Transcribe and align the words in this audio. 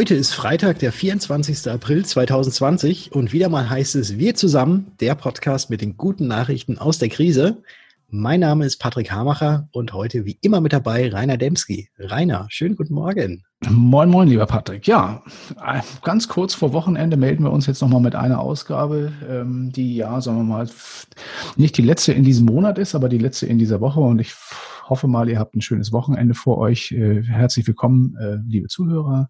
Heute 0.00 0.14
ist 0.14 0.32
Freitag, 0.32 0.78
der 0.78 0.92
24. 0.92 1.70
April 1.70 2.06
2020 2.06 3.12
und 3.12 3.34
wieder 3.34 3.50
mal 3.50 3.68
heißt 3.68 3.96
es 3.96 4.16
Wir 4.16 4.34
zusammen, 4.34 4.92
der 4.98 5.14
Podcast 5.14 5.68
mit 5.68 5.82
den 5.82 5.98
guten 5.98 6.26
Nachrichten 6.26 6.78
aus 6.78 6.98
der 6.98 7.10
Krise. 7.10 7.62
Mein 8.08 8.40
Name 8.40 8.64
ist 8.64 8.78
Patrick 8.78 9.12
Hamacher 9.12 9.68
und 9.72 9.92
heute 9.92 10.24
wie 10.24 10.38
immer 10.40 10.62
mit 10.62 10.72
dabei 10.72 11.10
Rainer 11.12 11.36
Demski. 11.36 11.90
Rainer, 11.98 12.46
schönen 12.48 12.76
guten 12.76 12.94
Morgen. 12.94 13.44
Moin, 13.68 14.08
moin, 14.08 14.26
lieber 14.26 14.46
Patrick. 14.46 14.86
Ja, 14.86 15.22
ganz 16.02 16.28
kurz 16.28 16.54
vor 16.54 16.72
Wochenende 16.72 17.18
melden 17.18 17.44
wir 17.44 17.52
uns 17.52 17.66
jetzt 17.66 17.82
nochmal 17.82 18.00
mit 18.00 18.14
einer 18.14 18.40
Ausgabe, 18.40 19.12
ähm, 19.28 19.70
die 19.70 19.96
ja, 19.96 20.18
sagen 20.22 20.38
wir 20.38 20.44
mal, 20.44 20.70
nicht 21.56 21.76
die 21.76 21.82
letzte 21.82 22.14
in 22.14 22.24
diesem 22.24 22.46
Monat 22.46 22.78
ist, 22.78 22.94
aber 22.94 23.10
die 23.10 23.18
letzte 23.18 23.44
in 23.44 23.58
dieser 23.58 23.82
Woche 23.82 24.00
und 24.00 24.18
ich 24.18 24.32
hoffe 24.88 25.08
mal, 25.08 25.28
ihr 25.28 25.38
habt 25.38 25.54
ein 25.54 25.60
schönes 25.60 25.92
Wochenende 25.92 26.32
vor 26.32 26.56
euch. 26.56 26.90
Äh, 26.90 27.22
herzlich 27.22 27.66
willkommen, 27.66 28.16
äh, 28.16 28.38
liebe 28.48 28.68
Zuhörer. 28.68 29.28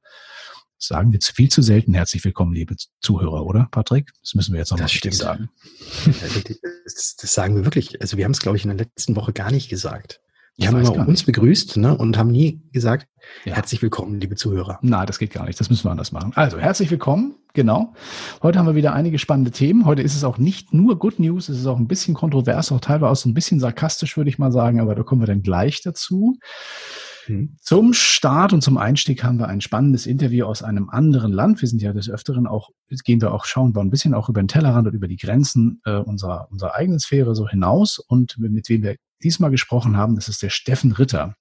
Sagen 0.83 1.13
wir 1.13 1.21
viel 1.21 1.51
zu 1.51 1.61
selten 1.61 1.93
herzlich 1.93 2.25
willkommen, 2.25 2.55
liebe 2.55 2.75
Zuhörer, 3.03 3.45
oder, 3.45 3.69
Patrick? 3.71 4.13
Das 4.23 4.35
müssen 4.35 4.55
wir 4.55 4.61
jetzt 4.61 4.71
nochmal 4.71 4.87
richtig 4.87 5.15
sagen. 5.15 5.51
Das, 6.85 7.17
das, 7.17 7.35
sagen 7.35 7.55
wir 7.55 7.65
wirklich. 7.65 8.01
Also 8.01 8.17
wir 8.17 8.25
haben 8.25 8.33
es, 8.33 8.41
glaube 8.41 8.57
ich, 8.57 8.65
in 8.65 8.71
der 8.71 8.79
letzten 8.79 9.15
Woche 9.15 9.33
gar 9.35 9.53
nicht 9.53 9.69
gesagt. 9.69 10.21
Wir 10.57 10.69
haben 10.69 10.81
immer 10.81 11.07
uns 11.07 11.23
begrüßt 11.23 11.77
ne, 11.77 11.97
und 11.97 12.19
haben 12.19 12.31
nie 12.31 12.63
gesagt, 12.73 13.07
ja. 13.45 13.55
herzlich 13.55 13.81
willkommen, 13.81 14.21
liebe 14.21 14.37
Zuhörer. 14.37 14.79
Nein, 14.83 15.07
das 15.07 15.19
geht 15.19 15.33
gar 15.33 15.45
nicht. 15.45 15.61
Das 15.61 15.71
müssen 15.71 15.85
wir 15.85 15.91
anders 15.91 16.13
machen. 16.13 16.33
Also, 16.35 16.59
herzlich 16.59 16.91
willkommen. 16.91 17.37
Genau. 17.53 17.95
Heute 18.43 18.59
haben 18.59 18.67
wir 18.67 18.75
wieder 18.75 18.95
einige 18.95 19.19
spannende 19.19 19.51
Themen. 19.51 19.85
Heute 19.85 20.03
ist 20.03 20.17
es 20.17 20.25
auch 20.25 20.39
nicht 20.39 20.73
nur 20.73 20.99
Good 20.99 21.19
News, 21.19 21.49
es 21.49 21.59
ist 21.59 21.67
auch 21.67 21.79
ein 21.79 21.89
bisschen 21.89 22.15
kontrovers, 22.15 22.73
auch 22.73 22.81
teilweise 22.81 23.29
ein 23.29 23.35
bisschen 23.35 23.61
sarkastisch, 23.61 24.17
würde 24.17 24.31
ich 24.31 24.39
mal 24.39 24.51
sagen, 24.51 24.81
aber 24.81 24.95
da 24.95 25.03
kommen 25.03 25.21
wir 25.21 25.27
dann 25.27 25.43
gleich 25.43 25.83
dazu. 25.83 26.39
Mhm. 27.31 27.57
Zum 27.61 27.93
Start 27.93 28.53
und 28.53 28.63
zum 28.63 28.77
Einstieg 28.77 29.23
haben 29.23 29.39
wir 29.39 29.49
ein 29.49 29.61
spannendes 29.61 30.07
Interview 30.07 30.47
aus 30.47 30.63
einem 30.63 30.91
anderen 30.91 31.33
Land. 31.33 31.61
Wir 31.61 31.69
sind 31.69 31.81
ja 31.81 31.93
des 31.93 32.11
Öfteren 32.11 32.47
auch, 32.47 32.71
gehen 33.05 33.21
wir 33.21 33.33
auch, 33.33 33.45
schauen 33.45 33.75
wir 33.75 33.81
ein 33.81 33.91
bisschen 33.91 34.15
auch 34.15 34.29
über 34.29 34.43
den 34.43 34.49
Tellerrand 34.49 34.89
und 34.89 34.95
über 34.95 35.09
die 35.09 35.17
Grenzen 35.17 35.81
äh, 35.85 35.97
unserer, 35.97 36.49
unserer 36.51 36.75
eigenen 36.75 36.99
Sphäre 36.99 37.35
so 37.35 37.49
hinaus. 37.49 37.99
Und 37.99 38.37
mit 38.39 38.69
wem 38.69 38.83
wir 38.83 38.97
diesmal 39.23 39.51
gesprochen 39.51 39.97
haben, 39.97 40.17
das 40.17 40.29
ist 40.29 40.43
der 40.43 40.51
Steffen 40.51 40.93
Ritter. 40.93 41.35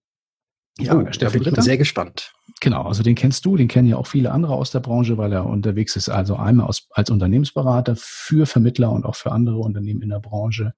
Ja, 0.77 0.95
oh, 0.95 1.11
Steffen 1.11 1.41
Ritter. 1.41 1.61
sehr 1.61 1.77
gespannt. 1.77 2.33
Genau, 2.61 2.83
also 2.83 3.03
den 3.03 3.15
kennst 3.15 3.45
du, 3.45 3.55
den 3.55 3.67
kennen 3.69 3.87
ja 3.87 3.95
auch 3.95 4.07
viele 4.07 4.31
andere 4.31 4.53
aus 4.53 4.71
der 4.71 4.81
Branche, 4.81 5.17
weil 5.17 5.31
er 5.31 5.45
unterwegs 5.45 5.95
ist, 5.95 6.09
also 6.09 6.35
einmal 6.35 6.67
aus, 6.67 6.87
als 6.91 7.09
Unternehmensberater 7.09 7.95
für 7.97 8.45
Vermittler 8.45 8.91
und 8.91 9.05
auch 9.05 9.15
für 9.15 9.31
andere 9.31 9.59
Unternehmen 9.59 10.01
in 10.01 10.09
der 10.09 10.19
Branche, 10.19 10.73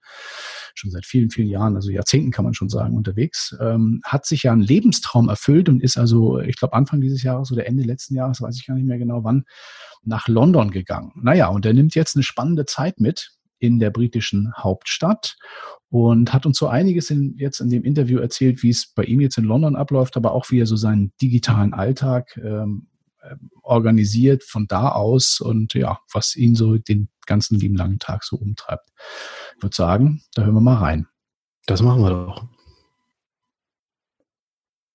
schon 0.76 0.92
seit 0.92 1.06
vielen, 1.06 1.32
vielen 1.32 1.50
Jahren, 1.50 1.76
also 1.76 1.90
Jahrzehnten 1.90 2.32
kann 2.32 2.46
man 2.46 2.54
schon 2.54 2.70
sagen, 2.70 2.96
unterwegs, 2.96 3.56
ähm, 3.60 4.02
hat 4.06 4.26
sich 4.26 4.44
ja 4.44 4.52
einen 4.52 4.62
Lebenstraum 4.62 5.28
erfüllt 5.28 5.70
und 5.70 5.82
ist 5.82 5.98
also, 5.98 6.40
ich 6.40 6.56
glaube, 6.56 6.76
Anfang 6.76 7.02
dieses 7.02 7.24
Jahres 7.24 7.52
oder 7.52 7.66
Ende 7.66 7.84
letzten 7.84 8.16
Jahres, 8.16 8.42
weiß 8.42 8.58
ich 8.58 8.68
gar 8.68 8.76
nicht 8.76 8.86
mehr 8.86 9.00
genau 9.00 9.24
wann, 9.24 9.46
nach 10.04 10.28
London 10.28 10.72
gegangen. 10.72 11.12
Naja, 11.16 11.48
und 11.48 11.66
er 11.66 11.74
nimmt 11.74 11.96
jetzt 11.96 12.16
eine 12.16 12.24
spannende 12.24 12.66
Zeit 12.66 13.00
mit 13.00 13.32
in 13.60 13.80
der 13.80 13.92
britischen 13.92 14.54
Hauptstadt 14.56 15.38
und 15.92 16.32
hat 16.32 16.46
uns 16.46 16.58
so 16.58 16.68
einiges 16.68 17.10
in, 17.10 17.36
jetzt 17.38 17.60
in 17.60 17.70
dem 17.70 17.84
Interview 17.84 18.20
erzählt, 18.20 18.64
wie 18.64 18.70
es 18.70 18.88
bei 18.88 19.04
ihm 19.04 19.20
jetzt 19.20 19.38
in 19.38 19.44
London 19.44 19.76
abläuft, 19.76 20.16
aber 20.16 20.32
auch 20.32 20.50
wie 20.50 20.62
er 20.62 20.66
so 20.66 20.78
seinen 20.78 21.12
digitalen 21.22 21.74
Alltag 21.74 22.40
ähm, 22.42 22.88
äh, 23.22 23.36
organisiert 23.62 24.44
von 24.44 24.68
da 24.68 24.94
aus 24.94 25.42
und 25.42 25.74
ja, 25.74 26.00
was 26.14 26.38
ihn 26.38 26.56
so 26.56 26.78
den 26.78 27.10
ganzen 27.26 27.60
lieben 27.60 27.76
langen 27.76 28.00
Tag 28.00 28.24
so 28.24 28.38
umtreibt. 28.38 28.90
Ich 29.58 29.64
würde 29.64 29.76
sagen, 29.76 30.24
da 30.34 30.44
hören 30.44 30.56
wir 30.56 30.62
mal 30.62 30.78
rein. 30.78 31.08
Das 31.66 31.82
machen 31.82 32.02
wir 32.02 32.10
doch. 32.10 32.48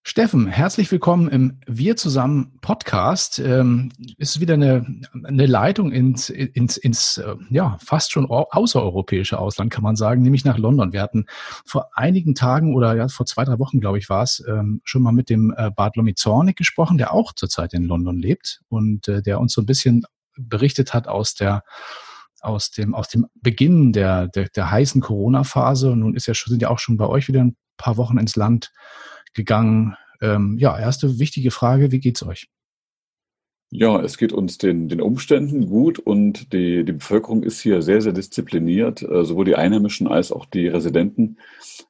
Steffen, 0.09 0.47
herzlich 0.47 0.93
willkommen 0.93 1.29
im 1.29 1.59
Wir 1.67 1.97
zusammen 1.97 2.61
Podcast. 2.61 3.41
Ähm, 3.41 3.91
ist 4.19 4.39
wieder 4.39 4.55
eine, 4.55 4.87
eine 5.25 5.47
Leitung 5.47 5.91
ins, 5.91 6.31
ins, 6.31 6.77
ins 6.77 7.19
äh, 7.19 7.35
ja, 7.51 7.77
fast 7.85 8.13
schon 8.13 8.31
außereuropäische 8.31 9.37
Ausland, 9.37 9.73
kann 9.73 9.83
man 9.83 9.97
sagen, 9.97 10.23
nämlich 10.23 10.45
nach 10.45 10.59
London. 10.59 10.93
Wir 10.93 11.03
hatten 11.03 11.27
vor 11.65 11.89
einigen 11.93 12.37
Tagen 12.37 12.77
oder 12.77 12.95
ja, 12.95 13.09
vor 13.09 13.27
zwei, 13.27 13.45
drei 13.45 13.59
Wochen, 13.59 13.81
glaube 13.81 13.99
ich, 13.99 14.09
war 14.09 14.23
es, 14.23 14.45
ähm, 14.49 14.81
schon 14.85 15.03
mal 15.03 15.11
mit 15.11 15.29
dem 15.29 15.53
äh, 15.57 15.73
Bartlomi 15.73 16.15
Zornig 16.15 16.57
gesprochen, 16.57 16.99
der 16.99 17.13
auch 17.13 17.33
zurzeit 17.33 17.75
in 17.75 17.83
London 17.83 18.17
lebt 18.17 18.61
und 18.69 19.09
äh, 19.09 19.23
der 19.23 19.41
uns 19.41 19.55
so 19.55 19.61
ein 19.61 19.67
bisschen 19.67 20.05
berichtet 20.39 20.95
hat 20.95 21.09
aus 21.09 21.35
der 21.35 21.65
aus 22.43 22.71
dem, 22.71 22.95
aus 22.95 23.09
dem 23.09 23.27
Beginn 23.35 23.93
der, 23.93 24.29
der, 24.29 24.51
der 24.51 24.71
heißen 24.71 25.01
Corona-Phase. 25.01 25.97
Nun 25.97 26.15
ist 26.15 26.27
ja 26.27 26.35
schon, 26.35 26.53
sind 26.53 26.63
ja 26.63 26.71
auch 26.71 26.79
schon 26.79 26.97
bei 26.97 27.09
euch 27.09 27.27
wieder 27.27 27.41
ein 27.41 27.57
paar 27.77 27.97
Wochen 27.97 28.19
ins 28.19 28.37
Land 28.37 28.71
gegangen. 29.37 29.97
Ähm, 30.21 30.57
ja, 30.59 30.77
erste 30.77 31.21
wichtige 31.21 31.53
Frage, 31.53 31.93
wie 31.93 32.01
geht's 32.01 32.25
euch? 32.25 32.49
Ja, 33.71 34.01
es 34.01 34.17
geht 34.17 34.33
uns 34.33 34.59
den, 34.59 34.89
den 34.89 35.01
Umständen 35.01 35.67
gut 35.67 35.99
und 35.99 36.53
die, 36.53 36.85
die 36.85 36.93
Bevölkerung 36.93 37.43
ist 37.43 37.61
hier 37.61 37.83
sehr, 37.83 38.01
sehr 38.01 38.13
diszipliniert, 38.13 39.03
äh, 39.03 39.25
sowohl 39.25 39.45
die 39.45 39.57
Einheimischen 39.57 40.07
als 40.07 40.33
auch 40.33 40.47
die 40.47 40.69
Residenten 40.69 41.39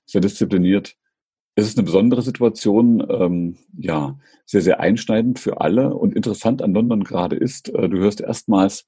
sehr 0.06 0.20
diszipliniert. 0.20 0.96
Es 1.54 1.66
ist 1.66 1.78
eine 1.78 1.84
besondere 1.84 2.22
Situation, 2.22 3.06
ähm, 3.08 3.56
ja, 3.76 4.18
sehr, 4.46 4.62
sehr 4.62 4.80
einschneidend 4.80 5.38
für 5.38 5.60
alle 5.60 5.94
und 5.94 6.14
interessant 6.14 6.62
an 6.62 6.74
London 6.74 7.04
gerade 7.04 7.36
ist, 7.36 7.68
äh, 7.68 7.88
du 7.88 7.98
hörst 7.98 8.20
erstmals 8.20 8.86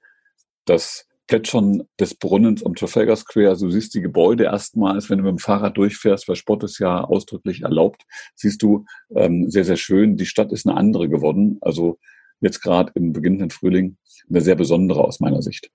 das 0.65 1.08
Plätschern 1.29 1.85
des 2.01 2.15
Brunnens 2.15 2.65
am 2.65 2.75
Trafalgar 2.75 3.15
Square. 3.15 3.51
Also 3.51 3.67
du 3.67 3.73
siehst 3.73 3.95
die 3.95 4.01
Gebäude 4.01 4.45
erstmals, 4.45 5.09
wenn 5.09 5.19
du 5.19 5.25
mit 5.25 5.31
dem 5.31 5.39
Fahrrad 5.39 5.77
durchfährst, 5.77 6.27
weil 6.27 6.37
Sport 6.37 6.65
ist 6.65 6.79
ja 6.79 7.05
ausdrücklich 7.05 7.63
erlaubt, 7.63 8.03
siehst 8.35 8.63
du 8.63 8.85
ähm, 9.15 9.49
sehr, 9.49 9.65
sehr 9.65 9.77
schön. 9.77 10.17
Die 10.17 10.27
Stadt 10.27 10.51
ist 10.53 10.67
eine 10.67 10.77
andere 10.77 11.09
geworden. 11.09 11.59
Also 11.61 11.99
jetzt 12.41 12.61
gerade 12.61 12.91
im 12.95 13.13
beginnenden 13.13 13.51
Frühling 13.51 13.97
eine 14.29 14.41
sehr 14.41 14.57
besondere 14.57 15.05
aus 15.05 15.21
meiner 15.21 15.43
Sicht. 15.43 15.71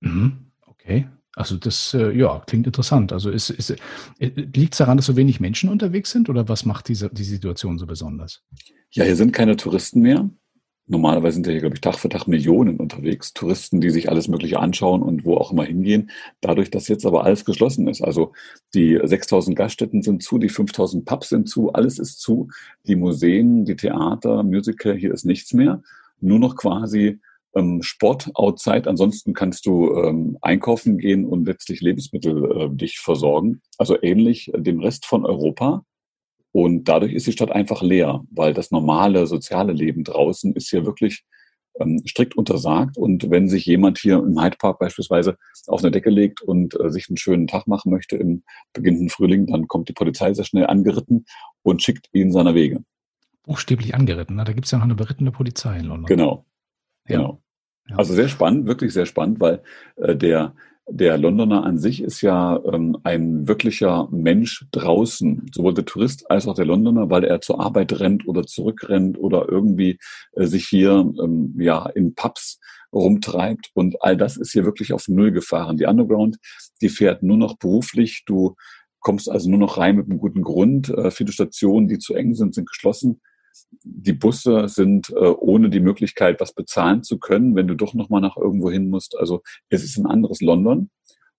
Mhm. 0.00 0.52
Okay. 0.66 1.08
Also 1.34 1.56
das 1.56 1.94
äh, 1.94 2.10
ja, 2.12 2.42
klingt 2.46 2.66
interessant. 2.66 3.12
Also 3.12 3.30
ist, 3.30 3.50
ist, 3.50 3.70
äh, 3.70 3.76
liegt 4.18 4.74
es 4.74 4.78
daran, 4.78 4.98
dass 4.98 5.06
so 5.06 5.16
wenig 5.16 5.40
Menschen 5.40 5.70
unterwegs 5.70 6.10
sind 6.10 6.28
oder 6.28 6.48
was 6.48 6.64
macht 6.64 6.88
diese, 6.88 7.08
die 7.08 7.24
Situation 7.24 7.78
so 7.78 7.86
besonders? 7.86 8.42
Ja, 8.90 9.04
hier 9.04 9.16
sind 9.16 9.32
keine 9.32 9.56
Touristen 9.56 10.00
mehr 10.00 10.28
normalerweise 10.90 11.34
sind 11.34 11.46
ja 11.46 11.52
hier, 11.52 11.60
glaube 11.60 11.76
ich, 11.76 11.80
Tag 11.80 11.96
für 11.96 12.08
Tag 12.08 12.26
Millionen 12.26 12.78
unterwegs, 12.78 13.32
Touristen, 13.32 13.80
die 13.80 13.90
sich 13.90 14.10
alles 14.10 14.28
Mögliche 14.28 14.58
anschauen 14.58 15.02
und 15.02 15.24
wo 15.24 15.36
auch 15.36 15.52
immer 15.52 15.64
hingehen. 15.64 16.10
Dadurch, 16.40 16.70
dass 16.70 16.88
jetzt 16.88 17.06
aber 17.06 17.24
alles 17.24 17.44
geschlossen 17.44 17.86
ist, 17.88 18.02
also 18.02 18.32
die 18.74 19.00
6000 19.02 19.56
Gaststätten 19.56 20.02
sind 20.02 20.22
zu, 20.22 20.38
die 20.38 20.48
5000 20.48 21.04
Pubs 21.04 21.28
sind 21.28 21.48
zu, 21.48 21.72
alles 21.72 21.98
ist 21.98 22.20
zu, 22.20 22.48
die 22.86 22.96
Museen, 22.96 23.64
die 23.64 23.76
Theater, 23.76 24.42
Musical, 24.42 24.96
hier 24.96 25.14
ist 25.14 25.24
nichts 25.24 25.52
mehr. 25.52 25.82
Nur 26.20 26.40
noch 26.40 26.56
quasi 26.56 27.20
ähm, 27.54 27.82
Sport 27.82 28.30
outside. 28.34 28.88
Ansonsten 28.88 29.32
kannst 29.32 29.66
du 29.66 29.94
ähm, 29.94 30.38
einkaufen 30.42 30.98
gehen 30.98 31.24
und 31.24 31.46
letztlich 31.46 31.80
Lebensmittel 31.80 32.50
äh, 32.50 32.68
dich 32.68 32.98
versorgen. 32.98 33.62
Also 33.78 33.96
ähnlich 34.02 34.50
dem 34.56 34.80
Rest 34.80 35.06
von 35.06 35.24
Europa. 35.24 35.84
Und 36.52 36.84
dadurch 36.84 37.12
ist 37.12 37.26
die 37.26 37.32
Stadt 37.32 37.50
einfach 37.50 37.82
leer, 37.82 38.22
weil 38.30 38.54
das 38.54 38.70
normale 38.70 39.26
soziale 39.26 39.72
Leben 39.72 40.04
draußen 40.04 40.54
ist 40.54 40.70
hier 40.70 40.84
wirklich 40.84 41.24
ähm, 41.78 42.02
strikt 42.06 42.36
untersagt. 42.36 42.96
Und 42.96 43.30
wenn 43.30 43.48
sich 43.48 43.66
jemand 43.66 43.98
hier 43.98 44.18
im 44.18 44.40
Hyde 44.40 44.56
Park 44.56 44.78
beispielsweise 44.78 45.36
auf 45.66 45.82
eine 45.82 45.90
Decke 45.90 46.10
legt 46.10 46.42
und 46.42 46.78
äh, 46.80 46.90
sich 46.90 47.08
einen 47.08 47.16
schönen 47.16 47.46
Tag 47.46 47.66
machen 47.66 47.90
möchte 47.90 48.16
im 48.16 48.42
beginnenden 48.72 49.10
Frühling, 49.10 49.46
dann 49.46 49.68
kommt 49.68 49.88
die 49.88 49.92
Polizei 49.92 50.32
sehr 50.34 50.44
schnell 50.44 50.66
angeritten 50.66 51.24
und 51.62 51.82
schickt 51.82 52.08
ihn 52.12 52.32
seiner 52.32 52.54
Wege. 52.54 52.82
Buchstäblich 53.44 53.94
angeritten. 53.94 54.36
Ne? 54.36 54.44
Da 54.44 54.52
gibt 54.52 54.66
es 54.66 54.70
ja 54.72 54.78
noch 54.78 54.84
eine 54.84 54.94
berittene 54.94 55.32
Polizei 55.32 55.78
in 55.78 55.86
London. 55.86 56.06
Genau. 56.06 56.46
Ja. 57.08 57.16
Genau. 57.16 57.42
Ja. 57.88 57.96
Also 57.96 58.14
sehr 58.14 58.28
spannend, 58.28 58.66
wirklich 58.66 58.92
sehr 58.92 59.06
spannend, 59.06 59.40
weil 59.40 59.62
äh, 59.96 60.16
der 60.16 60.54
der 60.90 61.18
Londoner 61.18 61.64
an 61.64 61.78
sich 61.78 62.02
ist 62.02 62.20
ja 62.20 62.60
ähm, 62.64 62.98
ein 63.04 63.46
wirklicher 63.48 64.08
Mensch 64.10 64.66
draußen, 64.72 65.50
sowohl 65.54 65.74
der 65.74 65.84
Tourist 65.84 66.30
als 66.30 66.46
auch 66.46 66.54
der 66.54 66.66
Londoner, 66.66 67.10
weil 67.10 67.24
er 67.24 67.40
zur 67.40 67.60
Arbeit 67.60 67.98
rennt 68.00 68.26
oder 68.26 68.44
zurückrennt 68.44 69.18
oder 69.18 69.48
irgendwie 69.48 69.98
äh, 70.32 70.46
sich 70.46 70.66
hier 70.66 71.12
ähm, 71.22 71.54
ja 71.58 71.86
in 71.86 72.14
Pubs 72.14 72.58
rumtreibt 72.92 73.70
und 73.74 74.02
all 74.02 74.16
das 74.16 74.36
ist 74.36 74.52
hier 74.52 74.64
wirklich 74.64 74.92
auf 74.92 75.06
Null 75.08 75.30
gefahren. 75.30 75.76
Die 75.76 75.86
Underground, 75.86 76.38
die 76.82 76.88
fährt 76.88 77.22
nur 77.22 77.36
noch 77.36 77.56
beruflich. 77.56 78.24
Du 78.26 78.56
kommst 78.98 79.30
also 79.30 79.48
nur 79.48 79.60
noch 79.60 79.78
rein 79.78 79.96
mit 79.96 80.06
einem 80.06 80.18
guten 80.18 80.42
Grund. 80.42 80.88
Äh, 80.90 81.10
viele 81.10 81.32
Stationen, 81.32 81.88
die 81.88 81.98
zu 81.98 82.14
eng 82.14 82.34
sind, 82.34 82.54
sind 82.54 82.68
geschlossen 82.68 83.20
die 83.82 84.12
Busse 84.12 84.68
sind 84.68 85.10
äh, 85.10 85.14
ohne 85.14 85.70
die 85.70 85.80
Möglichkeit, 85.80 86.40
was 86.40 86.52
bezahlen 86.52 87.02
zu 87.02 87.18
können, 87.18 87.54
wenn 87.56 87.68
du 87.68 87.74
doch 87.74 87.94
nochmal 87.94 88.20
nach 88.20 88.36
irgendwo 88.36 88.70
hin 88.70 88.88
musst. 88.88 89.16
Also 89.18 89.42
es 89.68 89.84
ist 89.84 89.96
ein 89.98 90.06
anderes 90.06 90.40
London. 90.40 90.90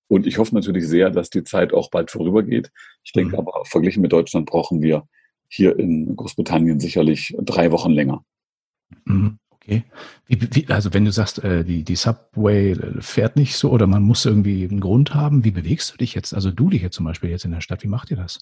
Und 0.07 0.27
ich 0.27 0.37
hoffe 0.37 0.53
natürlich 0.53 0.87
sehr, 0.87 1.09
dass 1.09 1.29
die 1.29 1.43
Zeit 1.43 1.73
auch 1.73 1.89
bald 1.89 2.11
vorübergeht. 2.11 2.71
Ich 3.03 3.13
denke 3.13 3.33
mhm. 3.33 3.39
aber, 3.39 3.65
verglichen 3.65 4.01
mit 4.01 4.11
Deutschland 4.11 4.45
brauchen 4.45 4.81
wir 4.81 5.07
hier 5.47 5.77
in 5.79 6.15
Großbritannien 6.15 6.79
sicherlich 6.79 7.35
drei 7.39 7.71
Wochen 7.71 7.91
länger. 7.91 8.23
Mhm. 9.05 9.37
Okay. 9.51 9.83
Wie, 10.25 10.41
wie, 10.41 10.67
also 10.69 10.93
wenn 10.93 11.05
du 11.05 11.11
sagst, 11.11 11.43
äh, 11.43 11.63
die, 11.63 11.83
die 11.83 11.95
Subway 11.95 12.71
äh, 12.71 13.01
fährt 13.01 13.35
nicht 13.35 13.55
so 13.55 13.69
oder 13.69 13.85
man 13.85 14.01
muss 14.01 14.25
irgendwie 14.25 14.63
einen 14.63 14.79
Grund 14.79 15.13
haben, 15.13 15.43
wie 15.43 15.51
bewegst 15.51 15.93
du 15.93 15.97
dich 15.97 16.15
jetzt? 16.15 16.33
Also 16.33 16.51
du 16.51 16.69
dich 16.69 16.81
jetzt 16.81 16.95
zum 16.95 17.05
Beispiel 17.05 17.29
jetzt 17.29 17.45
in 17.45 17.51
der 17.51 17.61
Stadt, 17.61 17.83
wie 17.83 17.87
macht 17.87 18.09
ihr 18.09 18.17
das? 18.17 18.39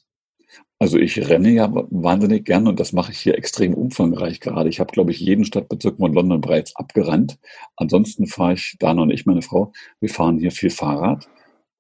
Also 0.79 0.97
ich 0.97 1.29
renne 1.29 1.49
ja 1.49 1.69
wahnsinnig 1.71 2.45
gern 2.45 2.67
und 2.67 2.79
das 2.79 2.93
mache 2.93 3.11
ich 3.11 3.19
hier 3.19 3.37
extrem 3.37 3.73
umfangreich 3.73 4.39
gerade. 4.39 4.69
Ich 4.69 4.79
habe, 4.79 4.91
glaube 4.91 5.11
ich, 5.11 5.19
jeden 5.19 5.43
Stadtbezirk 5.43 5.97
von 5.97 6.13
London 6.13 6.39
bereits 6.39 6.75
abgerannt. 6.75 7.37
Ansonsten 7.75 8.27
fahre 8.27 8.53
ich, 8.53 8.77
Dana 8.79 9.01
und 9.01 9.11
ich, 9.11 9.25
meine 9.25 9.41
Frau, 9.41 9.73
wir 9.99 10.09
fahren 10.09 10.39
hier 10.39 10.51
viel 10.51 10.69
Fahrrad 10.69 11.27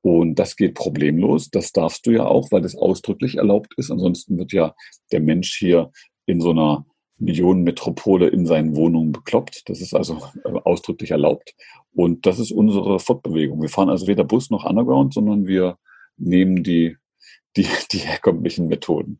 und 0.01 0.35
das 0.35 0.57
geht 0.57 0.75
problemlos. 0.75 1.49
Das 1.49 1.71
darfst 1.71 2.05
du 2.07 2.11
ja 2.11 2.25
auch, 2.25 2.51
weil 2.51 2.61
das 2.61 2.75
ausdrücklich 2.75 3.37
erlaubt 3.37 3.73
ist. 3.77 3.89
Ansonsten 3.89 4.37
wird 4.37 4.51
ja 4.51 4.75
der 5.11 5.21
Mensch 5.21 5.57
hier 5.57 5.91
in 6.25 6.41
so 6.41 6.51
einer 6.51 6.85
Millionenmetropole 7.19 8.27
in 8.27 8.45
seinen 8.45 8.75
Wohnungen 8.75 9.11
bekloppt. 9.11 9.69
Das 9.69 9.81
ist 9.81 9.93
also 9.93 10.21
äh, 10.43 10.49
ausdrücklich 10.63 11.11
erlaubt. 11.11 11.53
Und 11.93 12.25
das 12.25 12.39
ist 12.39 12.51
unsere 12.51 12.99
Fortbewegung. 12.99 13.61
Wir 13.61 13.69
fahren 13.69 13.89
also 13.89 14.07
weder 14.07 14.23
Bus 14.23 14.49
noch 14.49 14.65
Underground, 14.65 15.13
sondern 15.13 15.47
wir 15.47 15.77
nehmen 16.17 16.63
die 16.63 16.97
die, 17.57 17.67
die 17.91 17.99
herkömmlichen 17.99 18.67
Methoden. 18.67 19.19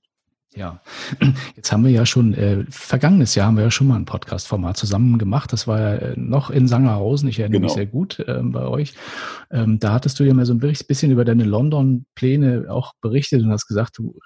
Ja, 0.56 0.82
jetzt 1.56 1.72
haben 1.72 1.84
wir 1.84 1.92
ja 1.92 2.08
schon, 2.08 2.34
äh, 2.34 2.66
vergangenes 2.70 3.36
Jahr 3.36 3.48
haben 3.48 3.58
wir 3.58 3.64
ja 3.64 3.72
schon 3.72 3.88
mal 3.88 3.98
ein 3.98 4.06
Podcast-Format 4.06 4.78
zusammen 4.78 5.20
gemacht. 5.20 5.54
Das 5.54 5.68
war 5.68 5.80
ja 5.80 5.96
äh, 5.96 6.14
noch 6.18 6.50
in 6.50 6.68
Sangerhausen, 6.68 7.30
ich 7.30 7.40
erinnere 7.40 7.60
genau. 7.60 7.68
mich 7.68 7.76
sehr 7.76 7.86
gut 7.86 8.20
äh, 8.20 8.42
bei 8.42 8.66
euch. 8.66 8.96
Ähm, 9.52 9.80
da 9.80 9.94
hattest 9.94 10.20
du 10.20 10.24
ja 10.24 10.34
mal 10.34 10.48
so 10.48 10.54
ein 10.54 10.60
bisschen 10.60 11.12
über 11.12 11.24
deine 11.24 11.44
London-Pläne 11.44 12.66
auch 12.70 12.94
berichtet 13.00 13.44
und 13.44 13.52
hast 13.52 13.68
gesagt, 13.68 14.00
du 14.00 14.18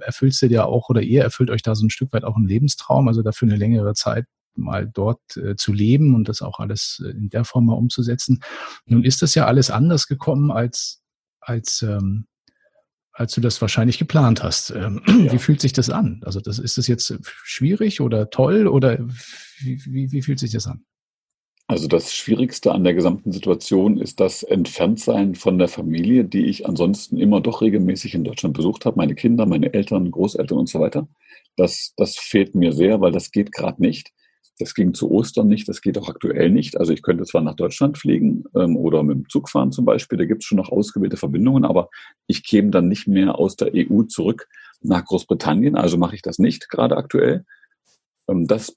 erfüllst 0.00 0.40
dir 0.40 0.48
ja 0.48 0.64
auch 0.64 0.88
oder 0.88 1.02
ihr 1.02 1.22
erfüllt 1.22 1.50
euch 1.50 1.62
da 1.62 1.74
so 1.74 1.84
ein 1.84 1.90
Stück 1.90 2.12
weit 2.14 2.24
auch 2.24 2.36
einen 2.36 2.48
Lebenstraum, 2.48 3.08
also 3.08 3.22
dafür 3.22 3.48
eine 3.48 3.58
längere 3.58 3.92
Zeit 3.92 4.24
mal 4.54 4.88
dort 4.88 5.36
äh, 5.36 5.56
zu 5.56 5.72
leben 5.72 6.14
und 6.14 6.28
das 6.28 6.42
auch 6.42 6.58
alles 6.58 7.02
äh, 7.04 7.10
in 7.10 7.28
der 7.28 7.44
Form 7.44 7.66
mal 7.66 7.74
umzusetzen. 7.74 8.40
Nun 8.86 9.04
ist 9.04 9.22
das 9.22 9.34
ja 9.34 9.46
alles 9.46 9.70
anders 9.70 10.06
gekommen 10.06 10.50
als, 10.50 11.02
als 11.40 11.82
ähm, 11.82 12.26
als 13.12 13.34
du 13.34 13.40
das 13.40 13.60
wahrscheinlich 13.60 13.98
geplant 13.98 14.42
hast. 14.42 14.70
Ähm, 14.70 15.02
ja. 15.06 15.32
Wie 15.32 15.38
fühlt 15.38 15.60
sich 15.60 15.72
das 15.72 15.90
an? 15.90 16.20
Also 16.24 16.40
das, 16.40 16.58
ist 16.58 16.78
das 16.78 16.86
jetzt 16.86 17.18
schwierig 17.22 18.00
oder 18.00 18.30
toll 18.30 18.66
oder 18.66 18.98
wie, 19.58 19.80
wie, 19.86 20.12
wie 20.12 20.22
fühlt 20.22 20.38
sich 20.38 20.52
das 20.52 20.66
an? 20.66 20.84
Also 21.70 21.86
das 21.86 22.12
Schwierigste 22.12 22.72
an 22.72 22.82
der 22.82 22.94
gesamten 22.94 23.30
Situation 23.30 23.96
ist 23.96 24.18
das 24.18 24.42
Entferntsein 24.42 25.36
von 25.36 25.56
der 25.56 25.68
Familie, 25.68 26.24
die 26.24 26.46
ich 26.46 26.66
ansonsten 26.66 27.16
immer 27.16 27.40
doch 27.40 27.62
regelmäßig 27.62 28.16
in 28.16 28.24
Deutschland 28.24 28.56
besucht 28.56 28.86
habe. 28.86 28.96
Meine 28.96 29.14
Kinder, 29.14 29.46
meine 29.46 29.72
Eltern, 29.72 30.10
Großeltern 30.10 30.58
und 30.58 30.68
so 30.68 30.80
weiter. 30.80 31.06
Das, 31.56 31.92
das 31.96 32.16
fehlt 32.16 32.56
mir 32.56 32.72
sehr, 32.72 33.00
weil 33.00 33.12
das 33.12 33.30
geht 33.30 33.52
gerade 33.52 33.80
nicht. 33.80 34.10
Das 34.58 34.74
ging 34.74 34.92
zu 34.92 35.10
Ostern 35.10 35.48
nicht, 35.48 35.68
das 35.68 35.80
geht 35.80 35.96
auch 35.96 36.08
aktuell 36.08 36.50
nicht. 36.50 36.76
Also 36.78 36.92
ich 36.92 37.02
könnte 37.02 37.24
zwar 37.24 37.40
nach 37.40 37.54
Deutschland 37.54 37.96
fliegen 37.96 38.44
ähm, 38.54 38.76
oder 38.76 39.02
mit 39.02 39.16
dem 39.16 39.28
Zug 39.28 39.48
fahren 39.48 39.72
zum 39.72 39.84
Beispiel, 39.86 40.18
da 40.18 40.26
gibt 40.26 40.42
es 40.42 40.46
schon 40.46 40.58
noch 40.58 40.70
ausgewählte 40.70 41.16
Verbindungen, 41.16 41.64
aber 41.64 41.88
ich 42.26 42.44
käme 42.44 42.70
dann 42.70 42.88
nicht 42.88 43.08
mehr 43.08 43.38
aus 43.38 43.56
der 43.56 43.72
EU 43.74 44.02
zurück 44.02 44.48
nach 44.82 45.04
Großbritannien, 45.04 45.76
also 45.76 45.96
mache 45.96 46.14
ich 46.14 46.22
das 46.22 46.38
nicht 46.38 46.68
gerade 46.68 46.96
aktuell. 46.96 47.44
Ähm, 48.28 48.46
das 48.46 48.76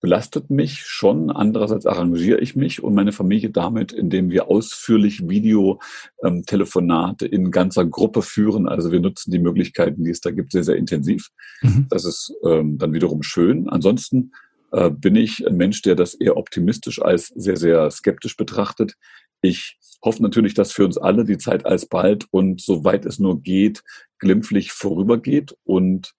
belastet 0.00 0.48
mich 0.50 0.82
schon. 0.82 1.30
Andererseits 1.30 1.86
arrangiere 1.86 2.38
ich 2.40 2.54
mich 2.54 2.82
und 2.82 2.94
meine 2.94 3.12
Familie 3.12 3.50
damit, 3.50 3.92
indem 3.92 4.30
wir 4.30 4.48
ausführlich 4.48 5.28
Videotelefonate 5.28 7.26
ähm, 7.26 7.32
in 7.32 7.50
ganzer 7.50 7.84
Gruppe 7.84 8.22
führen. 8.22 8.68
Also 8.68 8.92
wir 8.92 9.00
nutzen 9.00 9.32
die 9.32 9.40
Möglichkeiten, 9.40 10.04
die 10.04 10.10
es 10.10 10.20
da 10.20 10.30
gibt, 10.30 10.52
sehr, 10.52 10.64
sehr 10.64 10.76
intensiv. 10.76 11.30
Mhm. 11.62 11.86
Das 11.90 12.04
ist 12.04 12.32
ähm, 12.44 12.78
dann 12.78 12.92
wiederum 12.92 13.22
schön. 13.22 13.68
Ansonsten 13.68 14.30
äh, 14.72 14.90
bin 14.90 15.16
ich 15.16 15.46
ein 15.46 15.56
Mensch, 15.56 15.82
der 15.82 15.94
das 15.94 16.14
eher 16.14 16.36
optimistisch 16.36 17.00
als 17.00 17.28
sehr, 17.28 17.56
sehr 17.56 17.90
skeptisch 17.90 18.36
betrachtet. 18.36 18.94
Ich 19.40 19.78
hoffe 20.04 20.22
natürlich, 20.22 20.54
dass 20.54 20.72
für 20.72 20.84
uns 20.84 20.98
alle 20.98 21.24
die 21.24 21.38
Zeit 21.38 21.64
alsbald 21.66 22.26
und 22.30 22.60
soweit 22.60 23.06
es 23.06 23.18
nur 23.18 23.40
geht, 23.40 23.82
glimpflich 24.18 24.72
vorübergeht 24.72 25.56
und 25.64 26.12